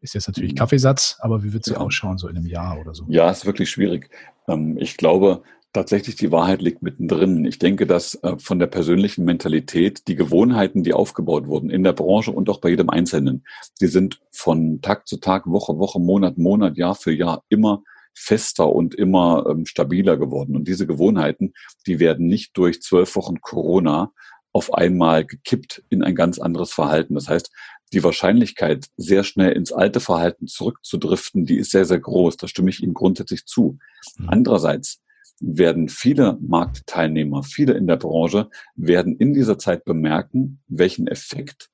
Ist 0.00 0.14
jetzt 0.14 0.28
natürlich 0.28 0.52
mhm. 0.52 0.56
Kaffeesatz, 0.56 1.18
aber 1.20 1.44
wie 1.44 1.52
wird 1.52 1.66
sie 1.66 1.76
ausschauen, 1.76 2.16
so 2.16 2.26
in 2.26 2.38
einem 2.38 2.46
Jahr 2.46 2.80
oder 2.80 2.94
so? 2.94 3.04
Ja, 3.08 3.30
ist 3.30 3.44
wirklich 3.44 3.70
schwierig. 3.70 4.08
Ähm, 4.48 4.78
ich 4.78 4.96
glaube, 4.96 5.42
tatsächlich 5.72 6.16
die 6.16 6.32
Wahrheit 6.32 6.60
liegt 6.60 6.82
mittendrin. 6.82 7.44
Ich 7.44 7.58
denke, 7.58 7.86
dass 7.86 8.14
äh, 8.22 8.36
von 8.38 8.58
der 8.58 8.66
persönlichen 8.66 9.24
Mentalität 9.24 10.06
die 10.08 10.16
Gewohnheiten, 10.16 10.82
die 10.82 10.92
aufgebaut 10.92 11.46
wurden 11.46 11.70
in 11.70 11.82
der 11.82 11.92
Branche 11.92 12.30
und 12.30 12.48
auch 12.50 12.60
bei 12.60 12.70
jedem 12.70 12.90
Einzelnen, 12.90 13.44
die 13.80 13.86
sind 13.86 14.20
von 14.30 14.80
Tag 14.82 15.08
zu 15.08 15.16
Tag, 15.18 15.46
Woche, 15.46 15.78
Woche, 15.78 15.98
Monat, 15.98 16.38
Monat, 16.38 16.76
Jahr 16.76 16.94
für 16.94 17.12
Jahr 17.12 17.44
immer 17.48 17.82
fester 18.14 18.70
und 18.70 18.94
immer 18.94 19.46
ähm, 19.48 19.64
stabiler 19.64 20.18
geworden. 20.18 20.56
Und 20.56 20.68
diese 20.68 20.86
Gewohnheiten, 20.86 21.54
die 21.86 21.98
werden 21.98 22.26
nicht 22.26 22.56
durch 22.56 22.82
zwölf 22.82 23.16
Wochen 23.16 23.40
Corona 23.40 24.12
auf 24.52 24.74
einmal 24.74 25.24
gekippt 25.24 25.82
in 25.88 26.02
ein 26.02 26.14
ganz 26.14 26.38
anderes 26.38 26.72
Verhalten. 26.72 27.14
Das 27.14 27.28
heißt, 27.28 27.50
die 27.94 28.04
Wahrscheinlichkeit, 28.04 28.88
sehr 28.96 29.24
schnell 29.24 29.52
ins 29.52 29.72
alte 29.72 30.00
Verhalten 30.00 30.46
zurückzudriften, 30.46 31.46
die 31.46 31.56
ist 31.56 31.70
sehr, 31.70 31.86
sehr 31.86 32.00
groß. 32.00 32.36
Da 32.36 32.48
stimme 32.48 32.70
ich 32.70 32.82
Ihnen 32.82 32.94
grundsätzlich 32.94 33.46
zu. 33.46 33.78
Mhm. 34.18 34.28
Andererseits 34.28 35.02
werden 35.42 35.88
viele 35.88 36.38
Marktteilnehmer, 36.40 37.42
viele 37.42 37.74
in 37.74 37.86
der 37.86 37.96
Branche, 37.96 38.48
werden 38.76 39.16
in 39.16 39.34
dieser 39.34 39.58
Zeit 39.58 39.84
bemerken, 39.84 40.62
welchen 40.68 41.08
Effekt 41.08 41.68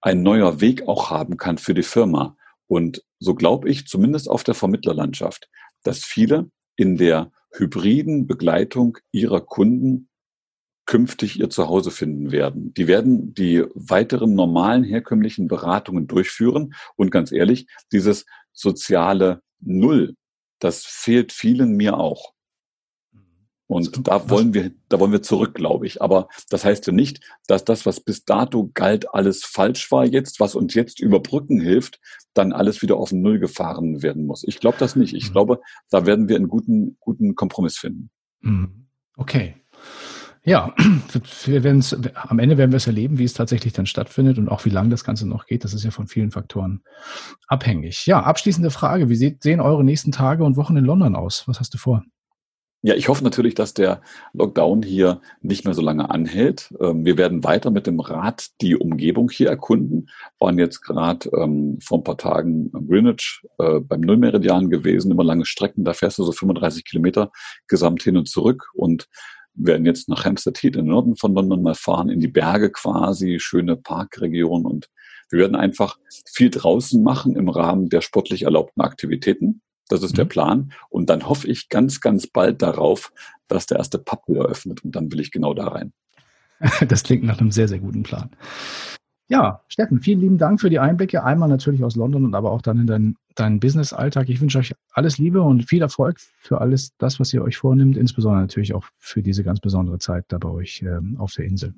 ein 0.00 0.22
neuer 0.22 0.60
Weg 0.60 0.86
auch 0.86 1.10
haben 1.10 1.36
kann 1.36 1.58
für 1.58 1.74
die 1.74 1.82
Firma. 1.82 2.36
Und 2.68 3.04
so 3.18 3.34
glaube 3.34 3.68
ich, 3.68 3.86
zumindest 3.86 4.30
auf 4.30 4.44
der 4.44 4.54
Vermittlerlandschaft, 4.54 5.48
dass 5.82 6.04
viele 6.04 6.50
in 6.76 6.96
der 6.96 7.32
hybriden 7.50 8.26
Begleitung 8.26 8.98
ihrer 9.10 9.40
Kunden 9.40 10.08
künftig 10.86 11.38
ihr 11.38 11.50
Zuhause 11.50 11.90
finden 11.90 12.30
werden. 12.30 12.72
Die 12.74 12.86
werden 12.86 13.34
die 13.34 13.64
weiteren 13.74 14.34
normalen 14.34 14.84
herkömmlichen 14.84 15.48
Beratungen 15.48 16.06
durchführen 16.06 16.74
und 16.96 17.10
ganz 17.10 17.32
ehrlich, 17.32 17.66
dieses 17.92 18.24
soziale 18.52 19.42
Null, 19.60 20.14
das 20.60 20.84
fehlt 20.84 21.32
vielen 21.32 21.76
mir 21.76 21.98
auch. 21.98 22.32
Und 23.68 24.08
da 24.08 24.30
wollen 24.30 24.54
wir, 24.54 24.72
da 24.88 24.98
wollen 24.98 25.12
wir 25.12 25.20
zurück, 25.20 25.54
glaube 25.54 25.86
ich. 25.86 26.00
Aber 26.00 26.28
das 26.48 26.64
heißt 26.64 26.86
ja 26.86 26.92
nicht, 26.92 27.20
dass 27.46 27.64
das, 27.64 27.84
was 27.84 28.00
bis 28.00 28.24
dato 28.24 28.70
galt, 28.72 29.14
alles 29.14 29.44
falsch 29.44 29.92
war 29.92 30.06
jetzt, 30.06 30.40
was 30.40 30.54
uns 30.54 30.72
jetzt 30.72 31.00
überbrücken 31.00 31.60
hilft, 31.60 32.00
dann 32.32 32.54
alles 32.54 32.80
wieder 32.80 32.96
auf 32.96 33.12
Null 33.12 33.38
gefahren 33.38 34.02
werden 34.02 34.24
muss. 34.24 34.42
Ich 34.42 34.58
glaube 34.58 34.78
das 34.78 34.96
nicht. 34.96 35.14
Ich 35.14 35.28
mhm. 35.28 35.32
glaube, 35.32 35.60
da 35.90 36.06
werden 36.06 36.28
wir 36.28 36.36
einen 36.36 36.48
guten, 36.48 36.96
guten 36.98 37.34
Kompromiss 37.34 37.76
finden. 37.76 38.08
Mhm. 38.40 38.86
Okay. 39.18 39.54
Ja, 40.44 40.74
wir 41.44 41.62
werden's, 41.62 41.94
am 42.14 42.38
Ende 42.38 42.56
werden 42.56 42.72
wir 42.72 42.78
es 42.78 42.86
erleben, 42.86 43.18
wie 43.18 43.24
es 43.24 43.34
tatsächlich 43.34 43.74
dann 43.74 43.84
stattfindet 43.84 44.38
und 44.38 44.48
auch 44.48 44.64
wie 44.64 44.70
lange 44.70 44.88
das 44.88 45.04
Ganze 45.04 45.28
noch 45.28 45.44
geht. 45.44 45.64
Das 45.64 45.74
ist 45.74 45.84
ja 45.84 45.90
von 45.90 46.06
vielen 46.06 46.30
Faktoren 46.30 46.80
abhängig. 47.48 48.06
Ja, 48.06 48.22
abschließende 48.22 48.70
Frage. 48.70 49.10
Wie 49.10 49.36
sehen 49.38 49.60
eure 49.60 49.84
nächsten 49.84 50.10
Tage 50.10 50.44
und 50.44 50.56
Wochen 50.56 50.78
in 50.78 50.86
London 50.86 51.16
aus? 51.16 51.46
Was 51.46 51.60
hast 51.60 51.74
du 51.74 51.78
vor? 51.78 52.02
Ja, 52.82 52.94
ich 52.94 53.08
hoffe 53.08 53.24
natürlich, 53.24 53.54
dass 53.56 53.74
der 53.74 54.02
Lockdown 54.34 54.84
hier 54.84 55.20
nicht 55.40 55.64
mehr 55.64 55.74
so 55.74 55.82
lange 55.82 56.10
anhält. 56.10 56.72
Ähm, 56.80 57.04
wir 57.04 57.18
werden 57.18 57.42
weiter 57.42 57.72
mit 57.72 57.88
dem 57.88 57.98
Rad 57.98 58.50
die 58.60 58.76
Umgebung 58.76 59.30
hier 59.30 59.48
erkunden. 59.48 60.10
Waren 60.38 60.60
jetzt 60.60 60.82
gerade 60.82 61.28
ähm, 61.36 61.78
vor 61.82 61.98
ein 61.98 62.04
paar 62.04 62.18
Tagen 62.18 62.70
in 62.72 62.86
Greenwich 62.86 63.42
äh, 63.58 63.80
beim 63.80 64.02
Nullmeridian 64.02 64.70
gewesen, 64.70 65.10
immer 65.10 65.24
lange 65.24 65.44
Strecken. 65.44 65.84
Da 65.84 65.92
fährst 65.92 66.18
du 66.18 66.24
so 66.24 66.30
35 66.30 66.84
Kilometer 66.84 67.32
gesamt 67.66 68.04
hin 68.04 68.16
und 68.16 68.28
zurück 68.28 68.68
und 68.74 69.08
werden 69.54 69.84
jetzt 69.84 70.08
nach 70.08 70.24
Hampstead 70.24 70.62
Heath 70.62 70.76
den 70.76 70.86
Norden 70.86 71.16
von 71.16 71.34
London 71.34 71.62
mal 71.62 71.74
fahren, 71.74 72.08
in 72.08 72.20
die 72.20 72.28
Berge 72.28 72.70
quasi, 72.70 73.38
schöne 73.40 73.76
Parkregion 73.76 74.64
und 74.64 74.88
wir 75.30 75.40
werden 75.40 75.56
einfach 75.56 75.98
viel 76.32 76.50
draußen 76.50 77.02
machen 77.02 77.34
im 77.34 77.48
Rahmen 77.48 77.88
der 77.88 78.00
sportlich 78.02 78.42
erlaubten 78.42 78.80
Aktivitäten. 78.80 79.62
Das 79.88 80.02
ist 80.02 80.12
mhm. 80.12 80.16
der 80.16 80.24
Plan. 80.26 80.72
Und 80.88 81.10
dann 81.10 81.28
hoffe 81.28 81.48
ich 81.48 81.68
ganz, 81.68 82.00
ganz 82.00 82.26
bald 82.26 82.62
darauf, 82.62 83.12
dass 83.48 83.66
der 83.66 83.78
erste 83.78 83.98
Pub 83.98 84.22
wieder 84.28 84.42
öffnet. 84.42 84.84
Und 84.84 84.94
dann 84.94 85.10
will 85.10 85.20
ich 85.20 85.30
genau 85.30 85.54
da 85.54 85.68
rein. 85.68 85.92
Das 86.88 87.04
klingt 87.04 87.24
nach 87.24 87.40
einem 87.40 87.52
sehr, 87.52 87.68
sehr 87.68 87.78
guten 87.78 88.02
Plan. 88.02 88.30
Ja, 89.30 89.62
Steffen, 89.68 90.00
vielen 90.00 90.20
lieben 90.20 90.38
Dank 90.38 90.60
für 90.60 90.70
die 90.70 90.78
Einblicke. 90.78 91.22
Einmal 91.22 91.50
natürlich 91.50 91.84
aus 91.84 91.96
London 91.96 92.24
und 92.24 92.34
aber 92.34 92.50
auch 92.50 92.62
dann 92.62 92.80
in 92.80 92.86
deinen, 92.86 93.16
deinen 93.34 93.60
Business-Alltag. 93.60 94.30
Ich 94.30 94.40
wünsche 94.40 94.58
euch 94.58 94.74
alles 94.92 95.18
Liebe 95.18 95.42
und 95.42 95.68
viel 95.68 95.82
Erfolg 95.82 96.18
für 96.40 96.60
alles 96.62 96.96
das, 96.96 97.20
was 97.20 97.32
ihr 97.34 97.42
euch 97.42 97.58
vornimmt, 97.58 97.98
insbesondere 97.98 98.40
natürlich 98.40 98.72
auch 98.72 98.86
für 98.98 99.22
diese 99.22 99.44
ganz 99.44 99.60
besondere 99.60 99.98
Zeit 99.98 100.24
da 100.28 100.38
bei 100.38 100.48
euch 100.48 100.82
ähm, 100.82 101.16
auf 101.18 101.32
der 101.32 101.44
Insel. 101.44 101.74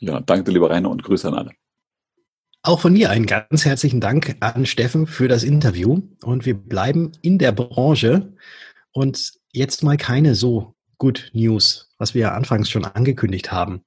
Ja, 0.00 0.20
danke, 0.20 0.50
lieber 0.50 0.68
Rainer, 0.68 0.90
und 0.90 1.02
Grüße 1.02 1.28
an 1.28 1.34
alle. 1.34 1.52
Auch 2.64 2.78
von 2.78 2.92
mir 2.92 3.10
einen 3.10 3.26
ganz 3.26 3.64
herzlichen 3.64 4.00
Dank 4.00 4.36
an 4.38 4.66
Steffen 4.66 5.08
für 5.08 5.26
das 5.26 5.42
Interview. 5.42 6.00
Und 6.22 6.46
wir 6.46 6.54
bleiben 6.54 7.10
in 7.20 7.38
der 7.38 7.50
Branche. 7.50 8.34
Und 8.92 9.32
jetzt 9.52 9.82
mal 9.82 9.96
keine 9.96 10.36
so 10.36 10.76
Good 10.98 11.30
News, 11.32 11.92
was 11.98 12.14
wir 12.14 12.22
ja 12.22 12.34
anfangs 12.34 12.70
schon 12.70 12.84
angekündigt 12.84 13.50
haben. 13.50 13.82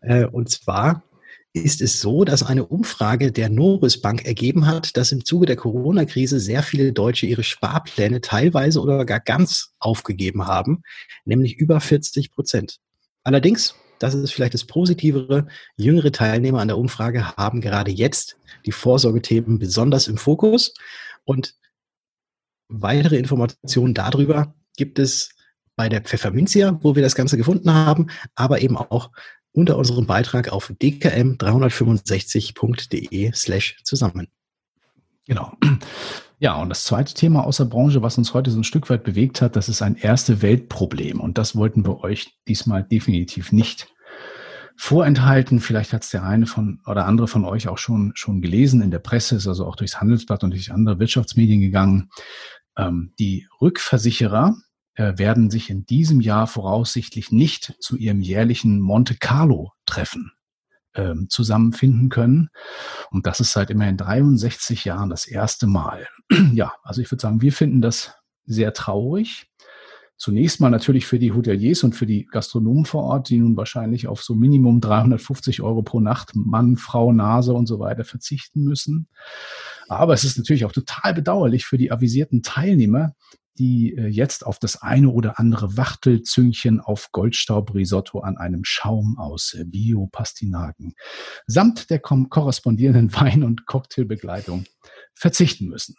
Äh, 0.00 0.24
und 0.24 0.50
zwar 0.50 1.04
ist 1.52 1.80
es 1.80 2.00
so, 2.00 2.24
dass 2.24 2.42
eine 2.42 2.66
Umfrage 2.66 3.30
der 3.30 3.50
Norris 3.50 4.00
Bank 4.00 4.26
ergeben 4.26 4.66
hat, 4.66 4.96
dass 4.96 5.12
im 5.12 5.24
Zuge 5.24 5.46
der 5.46 5.56
Corona-Krise 5.56 6.40
sehr 6.40 6.64
viele 6.64 6.92
Deutsche 6.92 7.26
ihre 7.26 7.44
Sparpläne 7.44 8.20
teilweise 8.20 8.80
oder 8.80 9.04
gar 9.04 9.20
ganz 9.20 9.74
aufgegeben 9.78 10.48
haben, 10.48 10.82
nämlich 11.24 11.56
über 11.56 11.80
40 11.80 12.32
Prozent. 12.32 12.78
Allerdings 13.22 13.76
das 13.98 14.14
ist 14.14 14.32
vielleicht 14.32 14.54
das 14.54 14.64
Positivere. 14.64 15.48
Jüngere 15.76 16.12
Teilnehmer 16.12 16.60
an 16.60 16.68
der 16.68 16.78
Umfrage 16.78 17.36
haben 17.36 17.60
gerade 17.60 17.90
jetzt 17.90 18.38
die 18.66 18.72
Vorsorgethemen 18.72 19.58
besonders 19.58 20.08
im 20.08 20.16
Fokus. 20.16 20.72
Und 21.24 21.54
weitere 22.68 23.16
Informationen 23.16 23.94
darüber 23.94 24.54
gibt 24.76 24.98
es 24.98 25.30
bei 25.76 25.88
der 25.88 26.02
Pfefferminzia, 26.02 26.78
wo 26.82 26.96
wir 26.96 27.02
das 27.02 27.14
Ganze 27.14 27.36
gefunden 27.36 27.72
haben, 27.72 28.08
aber 28.34 28.60
eben 28.60 28.76
auch 28.76 29.10
unter 29.52 29.78
unserem 29.78 30.06
Beitrag 30.06 30.48
auf 30.50 30.70
dkm365.de 30.70 33.32
slash 33.32 33.76
zusammen. 33.84 34.26
Genau. 35.26 35.52
Ja, 36.40 36.54
und 36.62 36.68
das 36.68 36.84
zweite 36.84 37.14
Thema 37.14 37.44
aus 37.44 37.56
der 37.56 37.64
Branche, 37.64 38.00
was 38.00 38.16
uns 38.16 38.32
heute 38.32 38.52
so 38.52 38.60
ein 38.60 38.64
Stück 38.64 38.88
weit 38.90 39.02
bewegt 39.02 39.42
hat, 39.42 39.56
das 39.56 39.68
ist 39.68 39.82
ein 39.82 39.96
erste 39.96 40.40
Weltproblem. 40.40 41.18
Und 41.18 41.36
das 41.36 41.56
wollten 41.56 41.84
wir 41.84 42.04
euch 42.04 42.38
diesmal 42.46 42.84
definitiv 42.84 43.50
nicht 43.50 43.88
vorenthalten. 44.76 45.58
Vielleicht 45.58 45.92
hat 45.92 46.04
es 46.04 46.10
der 46.10 46.22
eine 46.22 46.46
von 46.46 46.80
oder 46.86 47.06
andere 47.06 47.26
von 47.26 47.44
euch 47.44 47.66
auch 47.66 47.78
schon, 47.78 48.12
schon 48.14 48.40
gelesen 48.40 48.82
in 48.82 48.92
der 48.92 49.00
Presse, 49.00 49.34
ist 49.34 49.48
also 49.48 49.66
auch 49.66 49.74
durchs 49.74 50.00
Handelsblatt 50.00 50.44
und 50.44 50.52
durch 50.52 50.70
andere 50.70 51.00
Wirtschaftsmedien 51.00 51.60
gegangen. 51.60 52.08
Ähm, 52.76 53.12
die 53.18 53.48
Rückversicherer 53.60 54.56
äh, 54.94 55.14
werden 55.16 55.50
sich 55.50 55.70
in 55.70 55.86
diesem 55.86 56.20
Jahr 56.20 56.46
voraussichtlich 56.46 57.32
nicht 57.32 57.74
zu 57.80 57.96
ihrem 57.96 58.20
jährlichen 58.20 58.78
Monte 58.80 59.16
Carlo 59.16 59.72
Treffen 59.86 60.30
ähm, 60.98 61.28
zusammenfinden 61.30 62.08
können. 62.08 62.50
Und 63.10 63.26
das 63.26 63.40
ist 63.40 63.52
seit 63.52 63.70
immerhin 63.70 63.96
63 63.96 64.84
Jahren 64.84 65.08
das 65.08 65.26
erste 65.26 65.66
Mal. 65.66 66.08
ja, 66.52 66.74
also 66.82 67.00
ich 67.00 67.10
würde 67.10 67.22
sagen, 67.22 67.40
wir 67.40 67.52
finden 67.52 67.80
das 67.80 68.14
sehr 68.44 68.74
traurig. 68.74 69.46
Zunächst 70.16 70.60
mal 70.60 70.70
natürlich 70.70 71.06
für 71.06 71.20
die 71.20 71.32
Hoteliers 71.32 71.84
und 71.84 71.94
für 71.94 72.04
die 72.04 72.26
Gastronomen 72.26 72.86
vor 72.86 73.04
Ort, 73.04 73.28
die 73.28 73.38
nun 73.38 73.56
wahrscheinlich 73.56 74.08
auf 74.08 74.24
so 74.24 74.34
Minimum 74.34 74.80
350 74.80 75.62
Euro 75.62 75.82
pro 75.82 76.00
Nacht 76.00 76.34
Mann, 76.34 76.76
Frau, 76.76 77.12
Nase 77.12 77.52
und 77.52 77.66
so 77.66 77.78
weiter 77.78 78.02
verzichten 78.02 78.64
müssen. 78.64 79.06
Aber 79.88 80.14
es 80.14 80.24
ist 80.24 80.36
natürlich 80.36 80.64
auch 80.64 80.72
total 80.72 81.14
bedauerlich 81.14 81.66
für 81.66 81.78
die 81.78 81.92
avisierten 81.92 82.42
Teilnehmer, 82.42 83.14
die 83.58 83.94
äh, 83.96 84.06
jetzt 84.06 84.46
auf 84.46 84.58
das 84.58 84.80
eine 84.80 85.10
oder 85.10 85.38
andere 85.38 85.76
Wachtelzüngchen 85.76 86.80
auf 86.80 87.10
Goldstaubrisotto 87.12 88.20
an 88.20 88.36
einem 88.38 88.62
Schaum 88.64 89.18
aus 89.18 89.56
Bio-Pastinaken 89.66 90.94
samt 91.46 91.90
der 91.90 91.98
korrespondierenden 91.98 93.12
Wein- 93.20 93.44
und 93.44 93.66
Cocktailbegleitung 93.66 94.64
verzichten 95.14 95.66
müssen. 95.66 95.94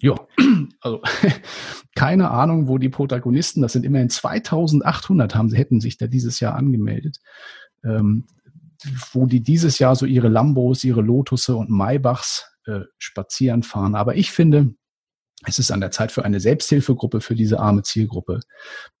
Ja, 0.00 0.14
also 0.80 1.02
keine 1.94 2.30
Ahnung, 2.30 2.68
wo 2.68 2.78
die 2.78 2.88
Protagonisten, 2.88 3.62
das 3.62 3.72
sind 3.72 3.84
immerhin 3.84 4.10
2800, 4.10 5.34
haben, 5.34 5.52
hätten 5.52 5.80
sich 5.80 5.98
da 5.98 6.06
dieses 6.06 6.40
Jahr 6.40 6.54
angemeldet, 6.54 7.18
ähm, 7.84 8.26
wo 9.12 9.26
die 9.26 9.42
dieses 9.42 9.78
Jahr 9.78 9.94
so 9.94 10.06
ihre 10.06 10.28
Lambos, 10.28 10.84
ihre 10.84 11.02
Lotusse 11.02 11.54
und 11.54 11.68
Maybachs 11.68 12.46
äh, 12.64 12.80
spazieren 12.98 13.62
fahren. 13.62 13.94
Aber 13.94 14.16
ich 14.16 14.30
finde, 14.30 14.74
es 15.46 15.58
ist 15.58 15.70
an 15.70 15.80
der 15.80 15.90
Zeit 15.90 16.12
für 16.12 16.24
eine 16.24 16.40
Selbsthilfegruppe 16.40 17.20
für 17.20 17.34
diese 17.34 17.60
arme 17.60 17.82
Zielgruppe, 17.82 18.40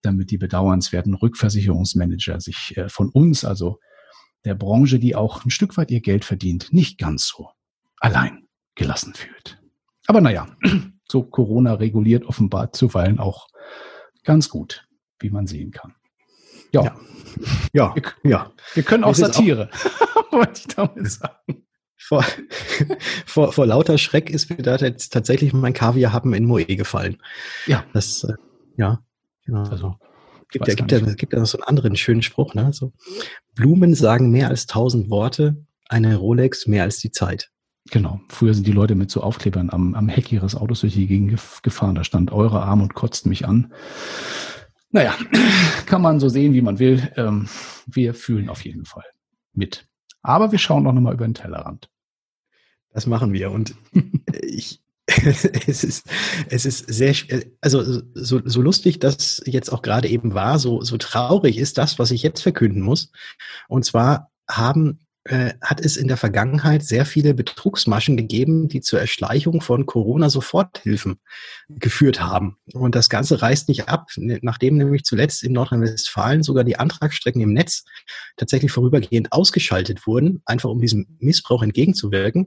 damit 0.02 0.30
die 0.30 0.38
bedauernswerten 0.38 1.14
Rückversicherungsmanager 1.14 2.40
sich 2.40 2.76
äh, 2.76 2.88
von 2.88 3.10
uns, 3.10 3.44
also 3.44 3.78
der 4.44 4.54
Branche, 4.54 4.98
die 4.98 5.14
auch 5.14 5.44
ein 5.44 5.50
Stück 5.50 5.76
weit 5.76 5.90
ihr 5.90 6.00
Geld 6.00 6.24
verdient, 6.24 6.72
nicht 6.72 6.98
ganz 6.98 7.26
so 7.26 7.50
allein 7.98 8.48
gelassen 8.74 9.12
fühlt. 9.14 9.60
Aber 10.06 10.22
naja, 10.22 10.46
so 11.10 11.22
Corona 11.22 11.74
reguliert 11.74 12.24
offenbar 12.24 12.72
zuweilen 12.72 13.18
auch 13.18 13.48
ganz 14.24 14.48
gut, 14.48 14.86
wie 15.18 15.30
man 15.30 15.46
sehen 15.46 15.72
kann. 15.72 15.94
Ja. 16.72 16.84
Ja. 16.84 16.96
Ja. 17.72 17.94
Wir, 17.94 18.30
ja. 18.30 18.52
wir 18.74 18.82
können 18.82 19.04
auch 19.04 19.14
Satire, 19.14 19.68
wollte 20.30 20.60
ich 20.60 20.74
damit 20.74 21.10
sagen 21.10 21.66
vor, 22.00 22.24
vor, 23.26 23.52
vor 23.52 23.66
lauter 23.66 23.98
Schreck 23.98 24.30
ist 24.30 24.50
mir 24.50 24.56
da 24.56 24.76
jetzt 24.76 25.12
tatsächlich 25.12 25.52
mein 25.52 25.72
Kaviar 25.72 26.12
haben 26.12 26.34
in 26.34 26.46
Moe 26.46 26.64
gefallen. 26.64 27.18
Ja. 27.66 27.84
Das, 27.92 28.24
äh, 28.24 28.34
ja, 28.76 29.00
genau. 29.44 29.64
Also, 29.64 29.94
gibt 30.50 30.66
ja, 30.66 30.74
gibt 30.74 30.90
ja, 30.90 30.98
gibt 31.00 31.32
ja 31.32 31.38
noch 31.38 31.46
so 31.46 31.58
einen 31.58 31.68
anderen 31.68 31.96
schönen 31.96 32.22
Spruch, 32.22 32.54
ne? 32.54 32.72
So, 32.72 32.92
Blumen 33.54 33.94
sagen 33.94 34.30
mehr 34.30 34.48
als 34.48 34.66
tausend 34.66 35.10
Worte, 35.10 35.64
eine 35.88 36.16
Rolex 36.16 36.66
mehr 36.66 36.84
als 36.84 36.98
die 36.98 37.10
Zeit. 37.10 37.50
Genau. 37.90 38.20
Früher 38.28 38.54
sind 38.54 38.66
die 38.66 38.72
Leute 38.72 38.94
mit 38.94 39.10
so 39.10 39.22
Aufklebern 39.22 39.70
am, 39.70 39.94
am 39.94 40.08
Heck 40.08 40.30
ihres 40.32 40.54
Autos 40.54 40.80
durch 40.80 40.94
die 40.94 41.06
Gegend 41.06 41.38
gefahren. 41.62 41.94
Da 41.94 42.04
stand 42.04 42.30
eure 42.30 42.62
Arm 42.62 42.82
und 42.82 42.94
kotzt 42.94 43.26
mich 43.26 43.46
an. 43.46 43.72
Naja, 44.90 45.14
kann 45.86 46.02
man 46.02 46.20
so 46.20 46.28
sehen, 46.28 46.52
wie 46.52 46.62
man 46.62 46.78
will. 46.78 47.10
Ähm, 47.16 47.48
wir 47.86 48.14
fühlen 48.14 48.48
auf 48.48 48.64
jeden 48.64 48.84
Fall 48.84 49.04
mit. 49.52 49.86
Aber 50.22 50.52
wir 50.52 50.58
schauen 50.58 50.86
auch 50.86 50.92
nochmal 50.92 51.14
über 51.14 51.26
den 51.26 51.34
Tellerrand. 51.34 51.90
Das 52.92 53.06
machen 53.06 53.32
wir. 53.32 53.50
Und 53.50 53.74
ich, 54.42 54.80
es 55.06 55.84
ist, 55.84 56.06
es 56.48 56.64
ist 56.66 56.92
sehr, 56.92 57.14
also 57.60 58.02
so, 58.14 58.40
so 58.44 58.62
lustig 58.62 58.98
das 59.00 59.42
jetzt 59.46 59.70
auch 59.70 59.82
gerade 59.82 60.08
eben 60.08 60.34
war, 60.34 60.58
so, 60.58 60.82
so 60.82 60.96
traurig 60.98 61.58
ist 61.58 61.78
das, 61.78 61.98
was 61.98 62.10
ich 62.10 62.22
jetzt 62.22 62.42
verkünden 62.42 62.82
muss. 62.82 63.10
Und 63.68 63.84
zwar 63.84 64.30
haben 64.48 65.00
äh, 65.24 65.52
hat 65.60 65.84
es 65.84 65.98
in 65.98 66.08
der 66.08 66.16
Vergangenheit 66.16 66.82
sehr 66.82 67.04
viele 67.04 67.34
Betrugsmaschen 67.34 68.16
gegeben, 68.16 68.68
die 68.68 68.80
zur 68.80 69.00
Erschleichung 69.00 69.60
von 69.60 69.84
Corona-Soforthilfen 69.84 71.18
geführt 71.68 72.20
haben. 72.22 72.56
Und 72.72 72.94
das 72.94 73.10
Ganze 73.10 73.42
reißt 73.42 73.68
nicht 73.68 73.88
ab, 73.88 74.08
ne, 74.16 74.38
nachdem 74.40 74.78
nämlich 74.78 75.04
zuletzt 75.04 75.42
in 75.42 75.52
Nordrhein-Westfalen 75.52 76.42
sogar 76.42 76.64
die 76.64 76.78
Antragsstrecken 76.78 77.42
im 77.42 77.52
Netz 77.52 77.84
tatsächlich 78.38 78.72
vorübergehend 78.72 79.32
ausgeschaltet 79.32 80.06
wurden, 80.06 80.40
einfach 80.46 80.70
um 80.70 80.80
diesem 80.80 81.06
Missbrauch 81.18 81.62
entgegenzuwirken. 81.62 82.46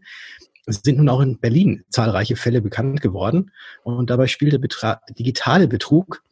Sind 0.65 0.97
nun 0.97 1.09
auch 1.09 1.19
in 1.19 1.39
Berlin 1.39 1.83
zahlreiche 1.89 2.38
Fälle 2.38 2.62
bekannt 2.62 3.01
geworden. 3.01 3.51
Und 3.83 4.09
dabei 4.09 4.27
spielt 4.27 4.53
der 4.53 5.01
digitale 5.09 5.67
Betrug 5.67 6.23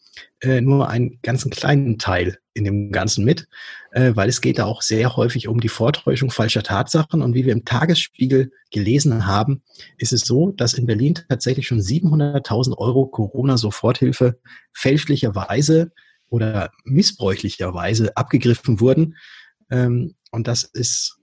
äh, 0.41 0.61
nur 0.61 0.89
einen 0.89 1.19
ganzen 1.21 1.51
kleinen 1.51 1.97
Teil 1.97 2.37
in 2.53 2.63
dem 2.63 2.91
Ganzen 2.91 3.23
mit, 3.23 3.47
äh, 3.91 4.11
weil 4.15 4.27
es 4.27 4.41
geht 4.41 4.59
da 4.59 4.65
auch 4.65 4.81
sehr 4.81 5.15
häufig 5.15 5.47
um 5.47 5.59
die 5.59 5.69
Vortäuschung 5.69 6.31
falscher 6.31 6.63
Tatsachen. 6.63 7.21
Und 7.21 7.33
wie 7.33 7.45
wir 7.45 7.53
im 7.53 7.65
Tagesspiegel 7.65 8.51
gelesen 8.71 9.25
haben, 9.25 9.61
ist 9.97 10.13
es 10.13 10.21
so, 10.21 10.51
dass 10.51 10.73
in 10.73 10.85
Berlin 10.85 11.19
tatsächlich 11.29 11.67
schon 11.67 11.79
700.000 11.79 12.77
Euro 12.77 13.05
Corona-Soforthilfe 13.07 14.39
fälschlicherweise 14.73 15.91
oder 16.29 16.71
missbräuchlicherweise 16.83 18.15
abgegriffen 18.17 18.79
wurden. 18.79 19.15
Ähm, 19.69 20.15
und 20.31 20.47
das 20.47 20.63
ist 20.63 21.19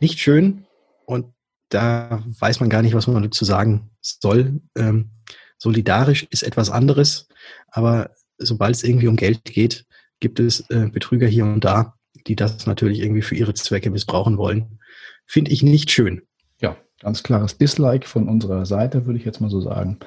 nicht 0.00 0.18
schön 0.18 0.66
und 1.06 1.26
da 1.68 2.22
weiß 2.38 2.60
man 2.60 2.70
gar 2.70 2.82
nicht, 2.82 2.94
was 2.94 3.06
man 3.06 3.22
dazu 3.22 3.44
sagen 3.44 3.90
soll. 4.00 4.60
Ähm, 4.76 5.10
solidarisch 5.58 6.26
ist 6.30 6.42
etwas 6.42 6.70
anderes, 6.70 7.28
aber 7.68 8.10
sobald 8.38 8.74
es 8.76 8.84
irgendwie 8.84 9.08
um 9.08 9.16
Geld 9.16 9.44
geht, 9.44 9.86
gibt 10.20 10.40
es 10.40 10.60
äh, 10.70 10.88
Betrüger 10.90 11.26
hier 11.26 11.44
und 11.44 11.64
da, 11.64 11.94
die 12.26 12.36
das 12.36 12.66
natürlich 12.66 13.00
irgendwie 13.00 13.22
für 13.22 13.34
ihre 13.34 13.54
Zwecke 13.54 13.90
missbrauchen 13.90 14.38
wollen. 14.38 14.78
Finde 15.26 15.50
ich 15.50 15.62
nicht 15.62 15.90
schön. 15.90 16.22
Ja, 16.60 16.76
ganz 17.00 17.22
klares 17.22 17.58
Dislike 17.58 18.06
von 18.06 18.28
unserer 18.28 18.66
Seite, 18.66 19.06
würde 19.06 19.18
ich 19.18 19.24
jetzt 19.24 19.40
mal 19.40 19.50
so 19.50 19.60
sagen. 19.60 19.98